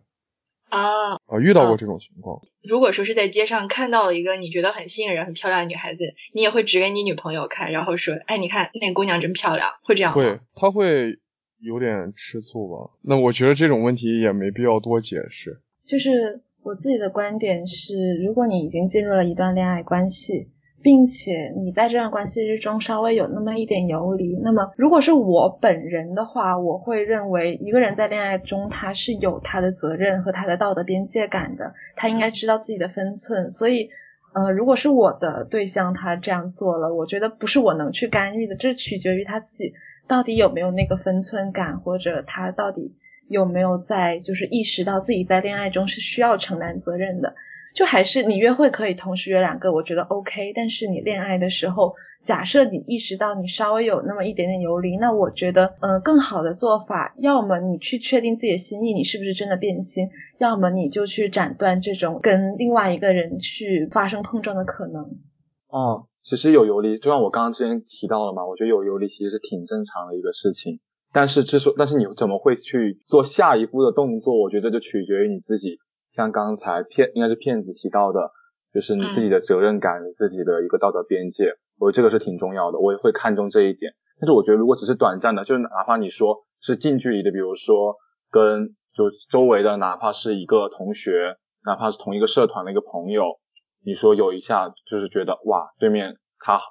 [0.69, 2.41] 啊啊，遇到过这种情况。
[2.63, 10.15] 如果说是在街上看到了一个你觉得很吸引人、很漂亮的女孩子，你也会指给你女朋友看，然后说：“哎，你看那姑娘真漂亮。”会这样吗？
[10.15, 11.19] 会，他会
[11.59, 12.91] 有点吃醋吧？
[13.01, 15.61] 那我觉得这种问题也没必要多解释。
[15.85, 20.49] 就是我自己的观点是，如果你已经进入了一段恋爱关系。
[20.85, 33.49] 并且你在这段关系之中稍微有那么一点游离，那么如果是我本人的话，我会认为一个人在恋爱中他是有他的责任和他的道德边界感的，他应该知道自己的分寸。
[33.49, 33.89] 所以，
[34.35, 39.73] 呃，如果是我的对象他这样做了，我觉得不是我能去干预的，这取决于他自己
[40.07, 42.93] 到底有没有那个分寸感，或者他到底
[43.27, 47.33] 有没有在就是意识到自己在恋爱中是需要承担责任的。
[47.75, 50.53] 就还是你约会可以同时约两个，我觉得 OK。
[50.55, 60.07] 但是你恋爱的时候，假设你意识到你稍微有那么一点点游离，那我觉得，呃，更好的做法，要么你去确定自己的心意，你是不是真的变心；
[60.39, 65.03] 要么你就去斩断这种跟另外一个人去发生碰撞的可能。
[65.67, 70.79] 哦，其实有游离，就像我刚刚之前提到了嘛，我觉得有游离其实是挺正常的一个事情。
[71.11, 75.77] 但是之所，但是你怎么会去做下一步的动作，我觉得就取决于你自己。
[76.15, 78.31] 像刚才骗应该是骗子提到的，
[78.73, 83.93] 就是你自己的责任感，你自己的一个道德边界，我觉得这个是挺重要的，我也会看重这一点。
[84.19, 87.95] 但是我觉得如果只是短暂的，就是哪怕你说是近距离的，比如说
[88.31, 91.35] 跟就周围的哪怕是一个同学，
[91.65, 93.39] 哪怕是同一个社团的一个朋友，
[93.83, 96.61] 你说有一下就是觉得哇对面他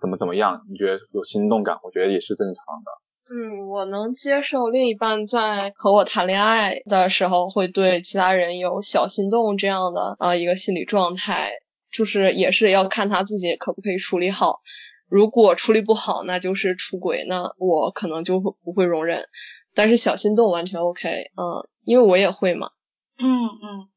[0.00, 2.90] 怎么怎么样，你觉得有心动感，我觉得也是正常的。
[3.34, 11.50] 嗯，我能接受另一半在和我谈恋爱的时候会对其他人有小心动这样的啊一个心理状态，
[11.90, 14.60] 就是也是要看他自己可不可以处理好。
[15.08, 19.24] 如果处理不好，那就是出轨，那我可能就会不会容忍。
[19.74, 22.68] 但是小心动完全 OK，嗯，因为我也会嘛。
[23.18, 23.88] 嗯嗯，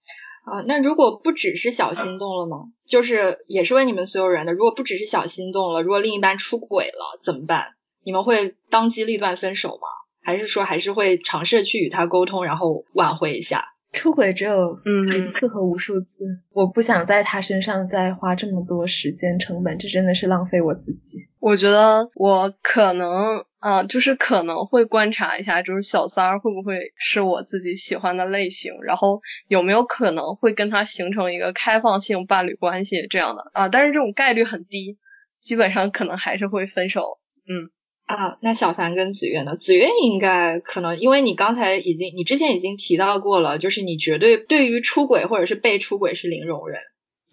[0.46, 2.68] 啊，那如果不只是小心动了吗？
[2.88, 7.76] 就是也是问你们所有人的，如果不只是小心动了，如果另一半出轨了怎么办？
[8.06, 9.88] 你们会当机立断分手吗？
[10.22, 13.74] 还是说还是会尝试去与他沟通，然后挽回一下？
[13.92, 21.28] 出轨只有一次和无数次，我不想在他身上再花这么多时间成本，这真的是浪费我自己。
[21.40, 33.70] 我觉得我可能啊，就是可能会观察一下，就是小三儿会不会是我自己喜欢的类型，然后有没有可能会跟他形成一个开放性伴侣关系这样的啊？
[33.70, 34.98] 但是这种概率很低，
[35.40, 37.20] 基本上可能还是会分手。
[37.48, 37.72] 嗯。
[38.06, 39.56] 啊，那小凡跟子月呢？
[39.56, 46.80] 子月应该可能，因为你刚才已经，你之前已经提到过了，就是你绝对对于出轨或者是被出轨是零容忍。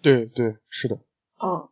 [0.01, 0.95] 对对，是的。
[0.95, 1.69] 嗯，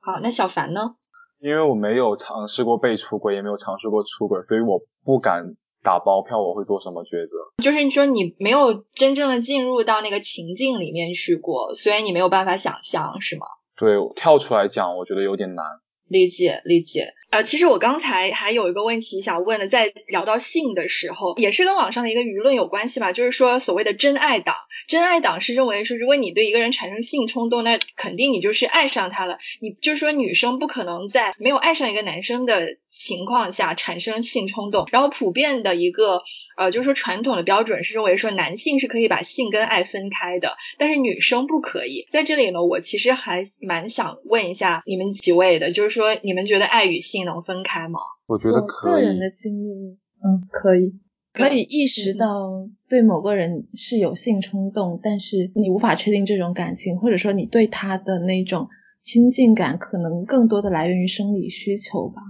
[0.00, 0.96] 好，那小凡呢？
[1.40, 7.36] 因为我没有尝试过被出轨，也没有尝试过出轨，所以我不敢打包票我会做什么抉择。
[7.62, 13.46] 就是你说你没有真正的进入到那个情境里面去过，所以你没有办法想象，是吗？
[13.76, 15.64] 对，跳出来讲，我觉得有点难。
[16.08, 17.14] 理解理解。
[17.30, 23.12] 呃，其实我刚才还有一个问题想问的，在聊到性的时候，也是跟网上的一个舆论有关系吧？
[23.12, 24.54] 就是说，所谓的真爱党，
[24.86, 29.38] 真爱党是认为说，如果你对一个人产生性冲动，那肯定你就是爱上他了。
[29.60, 34.86] 你就是说，女生不可能在没有爱上一个男生的情况下产生性冲动。
[34.92, 36.22] 然后，普遍的一个
[36.56, 42.06] 呃，就是说传统的标准是认为说，男性是可以把性跟爱分开的，但是女生不可以。
[42.10, 47.26] 在这里呢，我其实还蛮想问一下你们几位的，就是说，你们觉得爱与性？
[47.26, 48.00] 能分开吗？
[48.26, 48.92] 我觉得可以。
[48.92, 50.94] 个人的经历，嗯，可以，
[51.32, 58.68] 可以意识到对某个人是有性冲动，但是你无法确定这种感情，或者说你对他的那种
[59.02, 62.22] 亲近感，可能更多的来源于生理需求吧。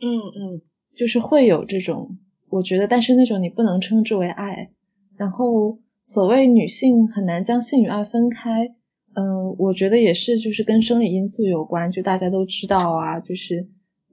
[0.00, 0.62] 嗯嗯，
[0.96, 2.18] 就是会有这种，
[2.48, 4.70] 我觉得，但是那种你不能称之为爱。
[5.16, 8.74] 然后，所谓女性很难将性与爱分开，
[9.14, 11.90] 嗯，我觉得也是，就是跟生理因素有关。
[11.92, 13.68] 就大家都知道啊，就是。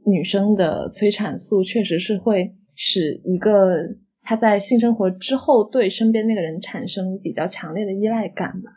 [0.05, 8.69] 女生的催产素确实是会使一个她在性生活之后对身边那个人产生比较强烈的依赖感吧。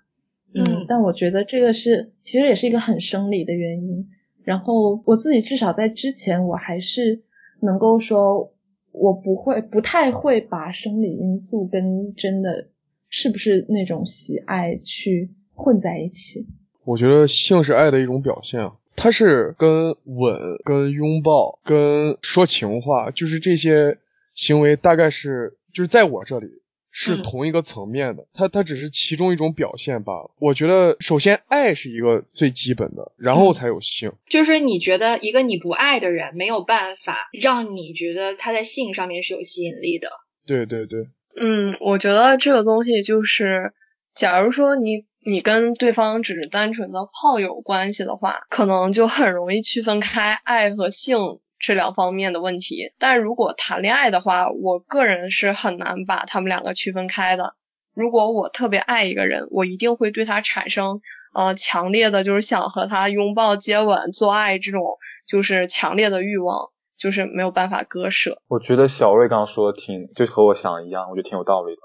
[0.55, 4.07] 嗯，但我觉得这个是其实也是一个很生理的原因。
[4.47, 7.24] 然后我自己至少在之前我还是
[7.61, 8.55] 能够说，
[8.92, 12.68] 我不会不太会把生理因素跟真的
[13.09, 16.47] 是不是那种喜爱去混在一起。
[16.84, 18.70] 我觉得性是爱的一种表现。
[18.94, 23.99] 它是跟吻、跟拥抱、跟说情话，就是这些
[24.32, 26.47] 行为，大概是就是在我这里
[26.99, 28.26] 是同一个层面的。
[28.32, 30.30] 它它只是其中一种表现罢了。
[30.38, 34.12] 我觉得首先爱是一个最基本的，然后才有性。
[34.30, 40.09] 就是你觉得一个你不爱的人没有办法让你觉得他在性上面是有吸引力的。
[40.47, 41.09] 对对对。
[41.38, 43.72] 嗯，我觉得这个东西就是，
[44.14, 45.05] 假如说你。
[45.28, 51.18] 你跟对方只是单纯的炮友关系的话，可能就很容易区分开爱和性
[51.59, 52.92] 这两方面的问题。
[52.98, 57.54] 但如果谈恋爱的话，我个人是很难把他们两个区分开的。
[57.94, 61.00] 如果我特别爱一个人，我一定会对他产生
[61.32, 68.42] 呃强烈的，就是想和他拥抱、接吻、做爱这种就是强烈的欲望，就是没有办法割舍。
[68.48, 71.80] 我觉得小瑞刚刚说的挺，就和我想的一样，我觉得挺有道理的，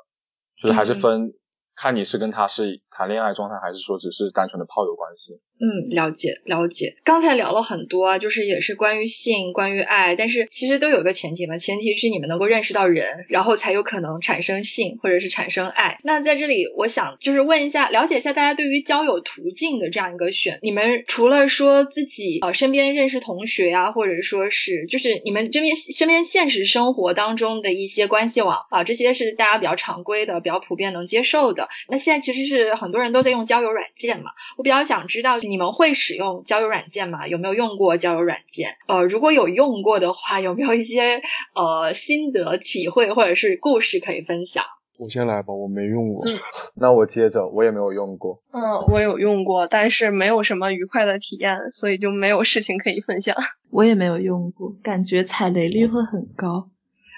[0.62, 1.34] 就是还是分。
[1.74, 5.40] 看你是跟他是谈恋爱状态，还是说只是单纯的炮友关系？
[5.62, 6.96] 嗯，了解了解。
[7.04, 16.00] 刚才聊了很多啊，就是也是关于性、关于爱，但是其实都有一个前提嘛，前提是你们能够认识到人，然后才有可能产生性或者是产生爱。
[16.04, 31.70] 那在这里，我想就是问一下，了解一下大家对于交友途径的这样一个选，你们除了说自己呃身边认识同学啊，或者说是就是你们这边身边现实生活当中的一些关系网啊，这些是大家比较常规的、比较普遍能接受的。
[31.88, 37.28] 那现在其实是很多人都在用交友软件嘛，我比较想知道你们会使用交友软件吗？
[37.28, 38.76] 有没有用过交友软件？
[38.88, 41.22] 呃，如果有用过的话，有没有一些
[41.56, 44.66] 呃心得体会或者是故事可以分享？
[44.98, 46.24] 我先来吧，我没用过。
[46.28, 46.38] 嗯，
[46.76, 48.42] 那我接着，我也没有用过。
[48.52, 48.62] 嗯，
[48.92, 53.36] 我有用过，但是没有什么愉快的体验，所以就没有事情可以分享。
[53.72, 56.70] 我也没有用过，感觉踩雷率会很高。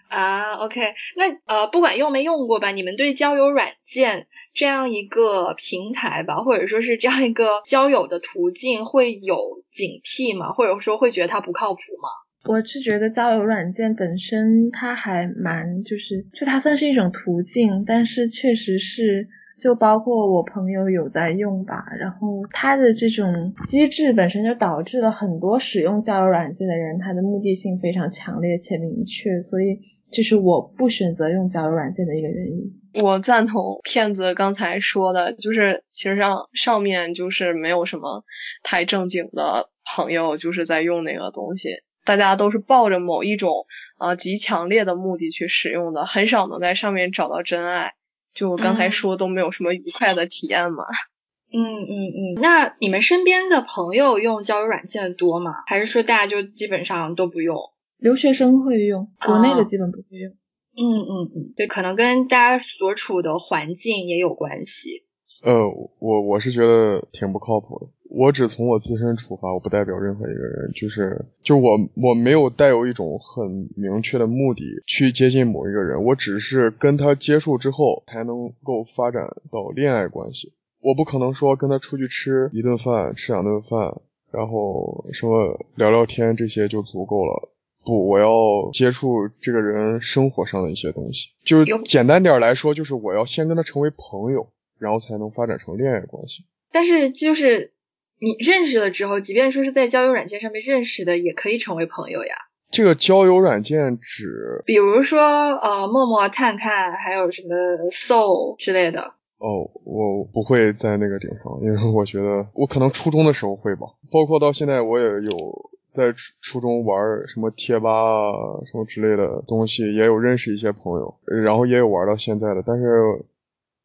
[0.10, 0.80] 啊，OK，
[1.18, 9.36] 那呃，不管用没用过吧，你们对交友软件这样一个平台吧，或者说是这样一个交友的途径，会有
[9.72, 10.54] 警惕吗？
[10.54, 12.10] 或者说会觉得它不靠谱吗？
[12.45, 19.30] 我是觉得交友软件本身它还蛮，就是就它算是一种途径，但是确实是，
[19.60, 29.93] 就包括我朋友有在用吧，然后它的这种机制本身就导致了很多使用交友软件的人，他的目的性非常强烈且明确，所以。
[30.14, 33.03] 这是我不选择用交友软件的一个原因。
[33.03, 38.24] 我赞同骗子刚才说的，就是其实上上面就是没有什么
[38.61, 41.70] 太正经的朋友就是在用那个东西，
[42.05, 43.66] 大家都是抱着某一种
[43.97, 47.93] 呃极强烈的目的去使用的，很少能在上面找到真爱。
[48.36, 50.84] 就我刚才说都没有什么愉快的体验嘛。
[51.51, 52.41] 嗯嗯嗯。
[52.41, 55.51] 那你们身边的朋友用交友软件多吗？
[55.68, 57.57] 还是说大家就基本上都不用？
[58.04, 60.34] 留学生会用，国内的基本不会用。
[60.76, 65.06] 嗯嗯嗯，对，可能跟大家所处的环境也有关系。
[65.41, 67.88] 呃，我我是觉得挺不靠谱的。
[68.10, 70.72] 我只从我自身出发，我不代表任何一个人。
[70.76, 80.51] 就是，就我我没有带有一种很明确的目的去接近某一个人，我只是跟他接触之后才能够发展到恋爱关系。
[80.82, 87.53] 我不可能说跟他出去吃一顿饭，吃两顿饭，然后什么聊聊天这些就足够了。
[87.86, 94.48] 不，我要接触这个人生活上的一些东西，就是简单点来说，就是我要先跟他成为朋友，
[94.80, 96.46] 然后才能发展成恋爱关系。
[96.72, 97.74] 但是就是
[98.20, 102.34] 你认识了之后，即便说是在交友软件上面认识的，也可以成为朋友呀。
[102.72, 107.56] 这个交友软件指，比如说呃，陌陌、探探，还有什么
[107.92, 109.14] Soul 之类的。
[109.38, 118.34] 哦，我不会在那个顶上，因为我觉得我可能初中的时候会吧，包括到现在我也有在初初中玩什么贴吧啊
[118.66, 122.64] 什么之类的东西，也有认识一些朋友，然后也有玩到现在的。
[122.66, 123.24] 但是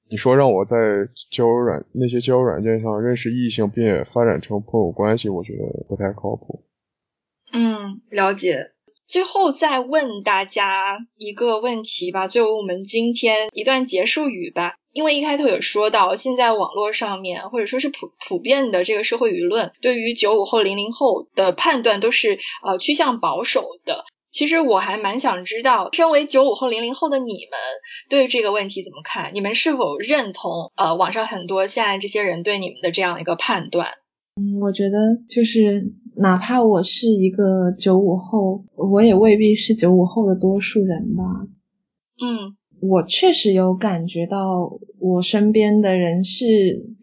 [0.08, 6.64] 你说让我在交友软那些交友软件上认识异性，并且发展成朋友关系，我觉得不太靠谱。
[7.52, 8.72] 嗯，了解。
[9.08, 14.74] 最后再问大家一个问题吧，作为我们今天一段结束语吧。
[14.92, 24.04] 因为一开头有说到，现在网络上面或者说是普普遍的这个社会舆论，对于九五后、零零后的判断都是呃趋向保守的。
[24.30, 27.58] 其实我还蛮想知道，身为九五后、零零后的你们，
[28.10, 29.30] 对这个问题怎么看？
[29.34, 33.92] 你们是否认同呃网上很多现在这些人对你们的这样一个判断？
[34.36, 34.98] 嗯，我觉得
[35.28, 35.82] 就是
[36.20, 41.22] 哪怕我是一个九五后，我也未必是九五后的多数人吧。
[42.20, 46.44] 嗯，我确实有感觉到我身边的人是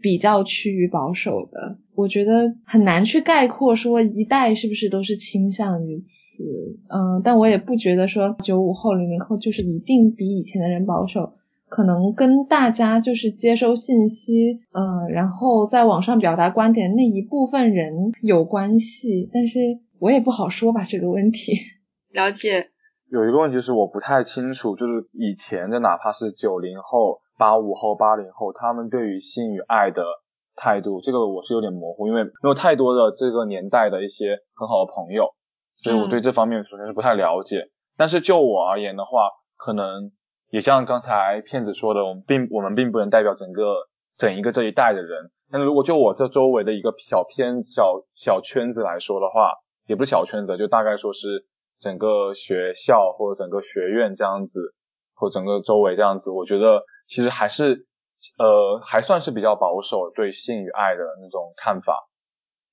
[0.02, 1.78] 比较趋于保守的。
[1.96, 6.44] 我觉得很难去概括说一代是不是都是倾向于此。
[6.90, 11.36] 嗯，但我也不觉得说九五后、零零后就是一定比以前的人保守。
[11.68, 19.60] 可能跟大家就是接收信息，呃，然后在网上表达观点那一部分人有关系，但是
[20.00, 21.54] 我也不好说吧这个问题。
[22.14, 22.70] 了解。
[23.12, 30.04] 有一个问题是我不太清楚，就是以前的哪怕是九零后、八五后、八零后，他们对于性与爱的
[30.56, 35.30] 态度，这个我是有点模糊，因为没有太多的这个年代的一些很好的朋友，
[35.84, 37.70] 所以我对这方面首先是不太了解。
[37.98, 40.12] 但是就我而言的话，可能。
[40.50, 43.88] 也像刚才骗子说的，我们并我们并不能代表整个
[44.18, 45.32] 整一个这一代的人。
[45.52, 49.52] 但是如果就我这周围的一个小偏小小圈子来说的话，
[49.88, 51.46] 也不是小圈子，就大概说是
[51.80, 54.74] 整个学校或者整个学院这样子，
[55.14, 57.88] 或整个周围这样子，我觉得其实还是
[58.38, 62.08] 呃还算是比较保守对性与爱的那种看法，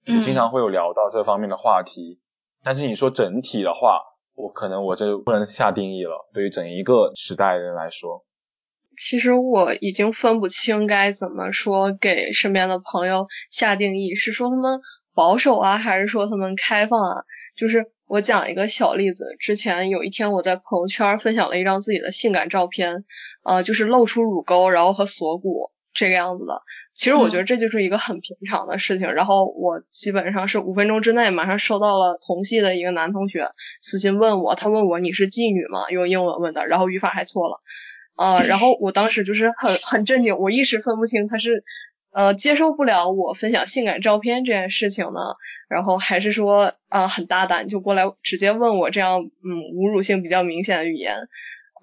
[0.06, 2.20] 也经常会有聊到这方面的话题。
[2.62, 4.11] 但是你说整体的话。
[4.34, 6.28] 我可能我就不能下定义了。
[6.32, 8.24] 对于整一个时代的人来说，
[8.96, 14.80] 其实我已经分不清该怎么说给身边的朋友下定义，是说他们
[15.14, 17.24] 保守啊，还是说他们开放啊？
[17.56, 23.04] 就是我讲一个小例子，之前有一天我在朋友圈分享了一张自己的性感照片，
[23.44, 26.62] 呃，就是露出乳沟，然后和锁骨这个样子的。
[26.94, 33.48] 其实我觉得这就是一个很平常的事情，然后我基本上是五分钟之内马上收到了同系的一个男同学
[33.80, 35.88] 私信问我，他问我你是妓女吗？
[35.90, 37.58] 用英文问的，然后语法还错了，
[38.14, 41.64] 啊，然后我当时就是很很震惊，我一时分不清他是
[42.10, 45.20] 呃接受不了我分享性感照片这件事情呢，
[45.70, 51.16] 然后还是说啊很大胆就过来直接问我这样嗯侮辱性比较明显的语言。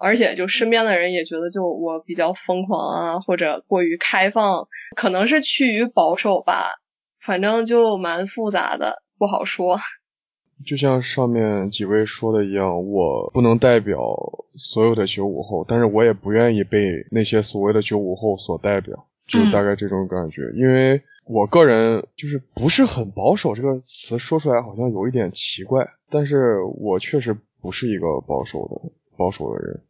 [0.00, 6.80] 而且就身边的人也觉得就我比较疯狂啊，或者过于开放，可能是趋于保守吧，
[7.20, 9.78] 反正就蛮复杂的，不好说。
[10.64, 13.98] 就像上面几位说的一样，我不能代表
[14.56, 20.42] 所有的九五后，但是我也不愿意被那些所谓的九五后所代表，就大概这种感觉。
[20.54, 29.82] 因为我个人就是不是很保守这个词说出来好像有一点奇怪，但是我确实不是一个保守的保守的人。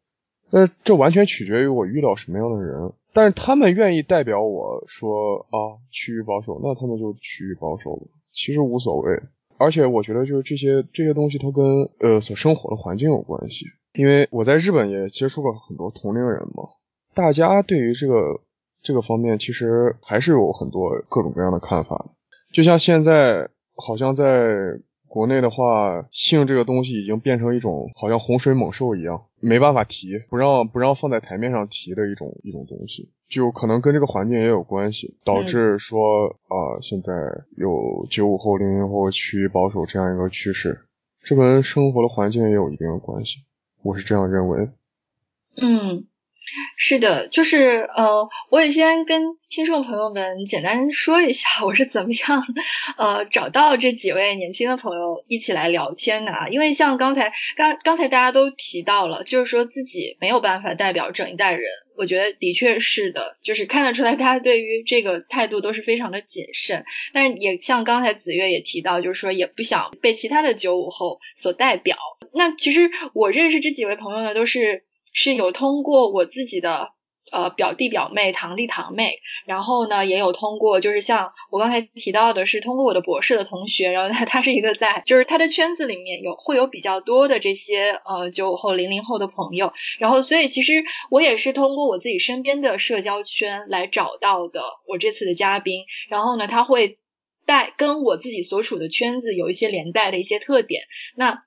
[0.51, 2.92] 但是这完全取决于我遇到什么样的人。
[3.12, 9.20] 但是他们愿意代表我说啊趋于保守，那他们就趋于保守了，其实无所谓。
[9.59, 13.66] 而且我觉得就是这些这些东西，它跟呃所生活的环境有关系。
[13.94, 16.68] 因为我在日本也接触过很多同龄人嘛，
[17.14, 18.40] 大家对于这个
[18.82, 22.11] 这个方面其实还是有很多各种各样的看法。
[22.53, 24.80] 就像现在好像在。
[25.11, 37.12] 国内的话，性这个东西已经变成一种好像洪水猛兽一样，没办法提，不让不让放在台面上提的一种一种东西，就可能跟这个环境也有关系，导致说啊，现在
[37.56, 40.86] 有九五后、零零后趋于保守这样一个趋势，
[41.24, 43.38] 这跟生活的环境也有一定的关系，
[43.82, 44.68] 我是这样认为。
[45.57, 46.07] 嗯。
[46.76, 52.42] 是的，就是呃，我也先跟听众朋友们简单说一下，我是怎么样
[52.96, 56.48] 呃找到这几位年轻的朋友一起来聊天的啊。
[56.48, 61.62] 因为像刚才刚刚才大家都提到了，就是说自己没有办法代表整一代人，
[61.96, 66.84] 我觉得的确是的，就是看得出来大家对于这个态度都是非常的谨慎。
[67.12, 71.96] 但是也像刚才子月也提到，就是说也不想被其他的九五后所代表。
[72.32, 74.84] 那其实我认识这几位朋友呢，都是。
[75.12, 76.92] 是有通过我自己的
[77.32, 96.99] 呃表弟表妹、堂弟堂妹，然后呢也有通过就是像我刚才提到的是通过我的博士的同学，然后他他是一个在就是他的圈子里面有会有比较多的这些呃九五后、零零后的朋友，然后所以其实我也是通过我自己身边的社交圈来找到的我这次的嘉宾，然后呢他会
[97.46, 100.82] 带跟我自己所处的圈子有一些连带的一些特点，
[101.16, 101.42] 那。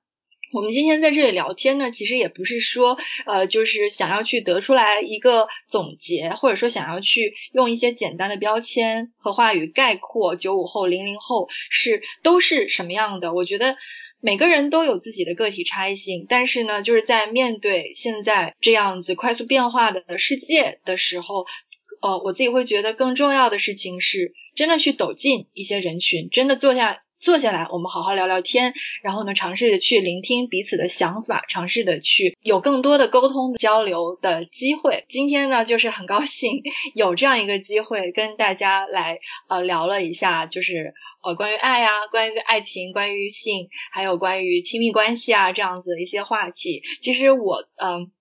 [0.53, 13.33] 我们今天在这里聊天呢，其实也不是说，呃，就是想要去得出来一个总结，或者说想要去用一些简单的标签和话语概括九五后、零零后是都是什么样的。
[13.33, 13.77] 我觉得
[14.21, 21.47] 每个人都有自己的个体差异性，但是呢，就是在面对现在这样子快速变化的世界的时候，
[21.99, 26.99] 呃，我自己会觉得更重要的事情是，真的去走进一些人群，真的坐下。
[27.23, 35.05] 坐下来，我们好好聊聊天，然后呢，尝试着去聆听彼此的想法，尝试的去有更多的沟通交流的机会。
[35.07, 36.63] 今天呢，就是很高兴
[36.93, 40.93] 有这样一个机会跟大家来呃聊了一下，就是
[41.23, 46.83] 呃关于爱啊，关于爱情，关于性，还有关于亲密关系啊这样子的一些话题。
[47.01, 48.11] 其实我嗯。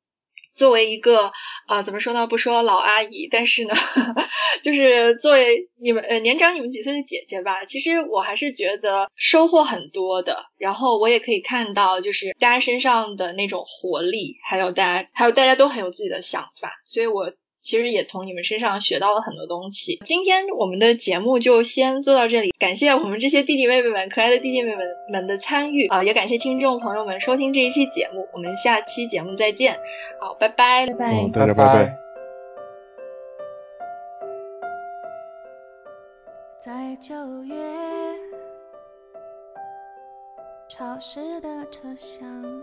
[0.55, 1.33] 作为一个
[1.66, 2.27] 啊，怎么说呢？
[2.27, 3.74] 不说老阿姨，但是呢，
[4.62, 10.47] 就是作为你们呃年长你们几岁的姐姐吧，其实我还是觉得收获很多的。
[10.59, 17.33] 然后我也可以看到，就是大家身上的那种活力，还有大家还有大家都很有自己的想法，所以我。
[17.62, 20.02] 其实也从你们身上学到了很多东西。
[20.05, 28.28] 今天我们的节目就先做到这里，感谢我们这些弟弟妹妹们、可爱的弟弟妹妹们的参与啊，也感谢听众朋友们收听这一期节目。
[28.32, 29.78] 我们下期节目再见，
[30.20, 31.98] 好，拜拜，拜拜，大家拜拜。
[36.60, 37.14] 在九
[37.44, 37.55] 月
[40.68, 42.62] 潮湿的车厢。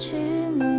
[0.00, 0.16] 寂
[0.56, 0.69] 寞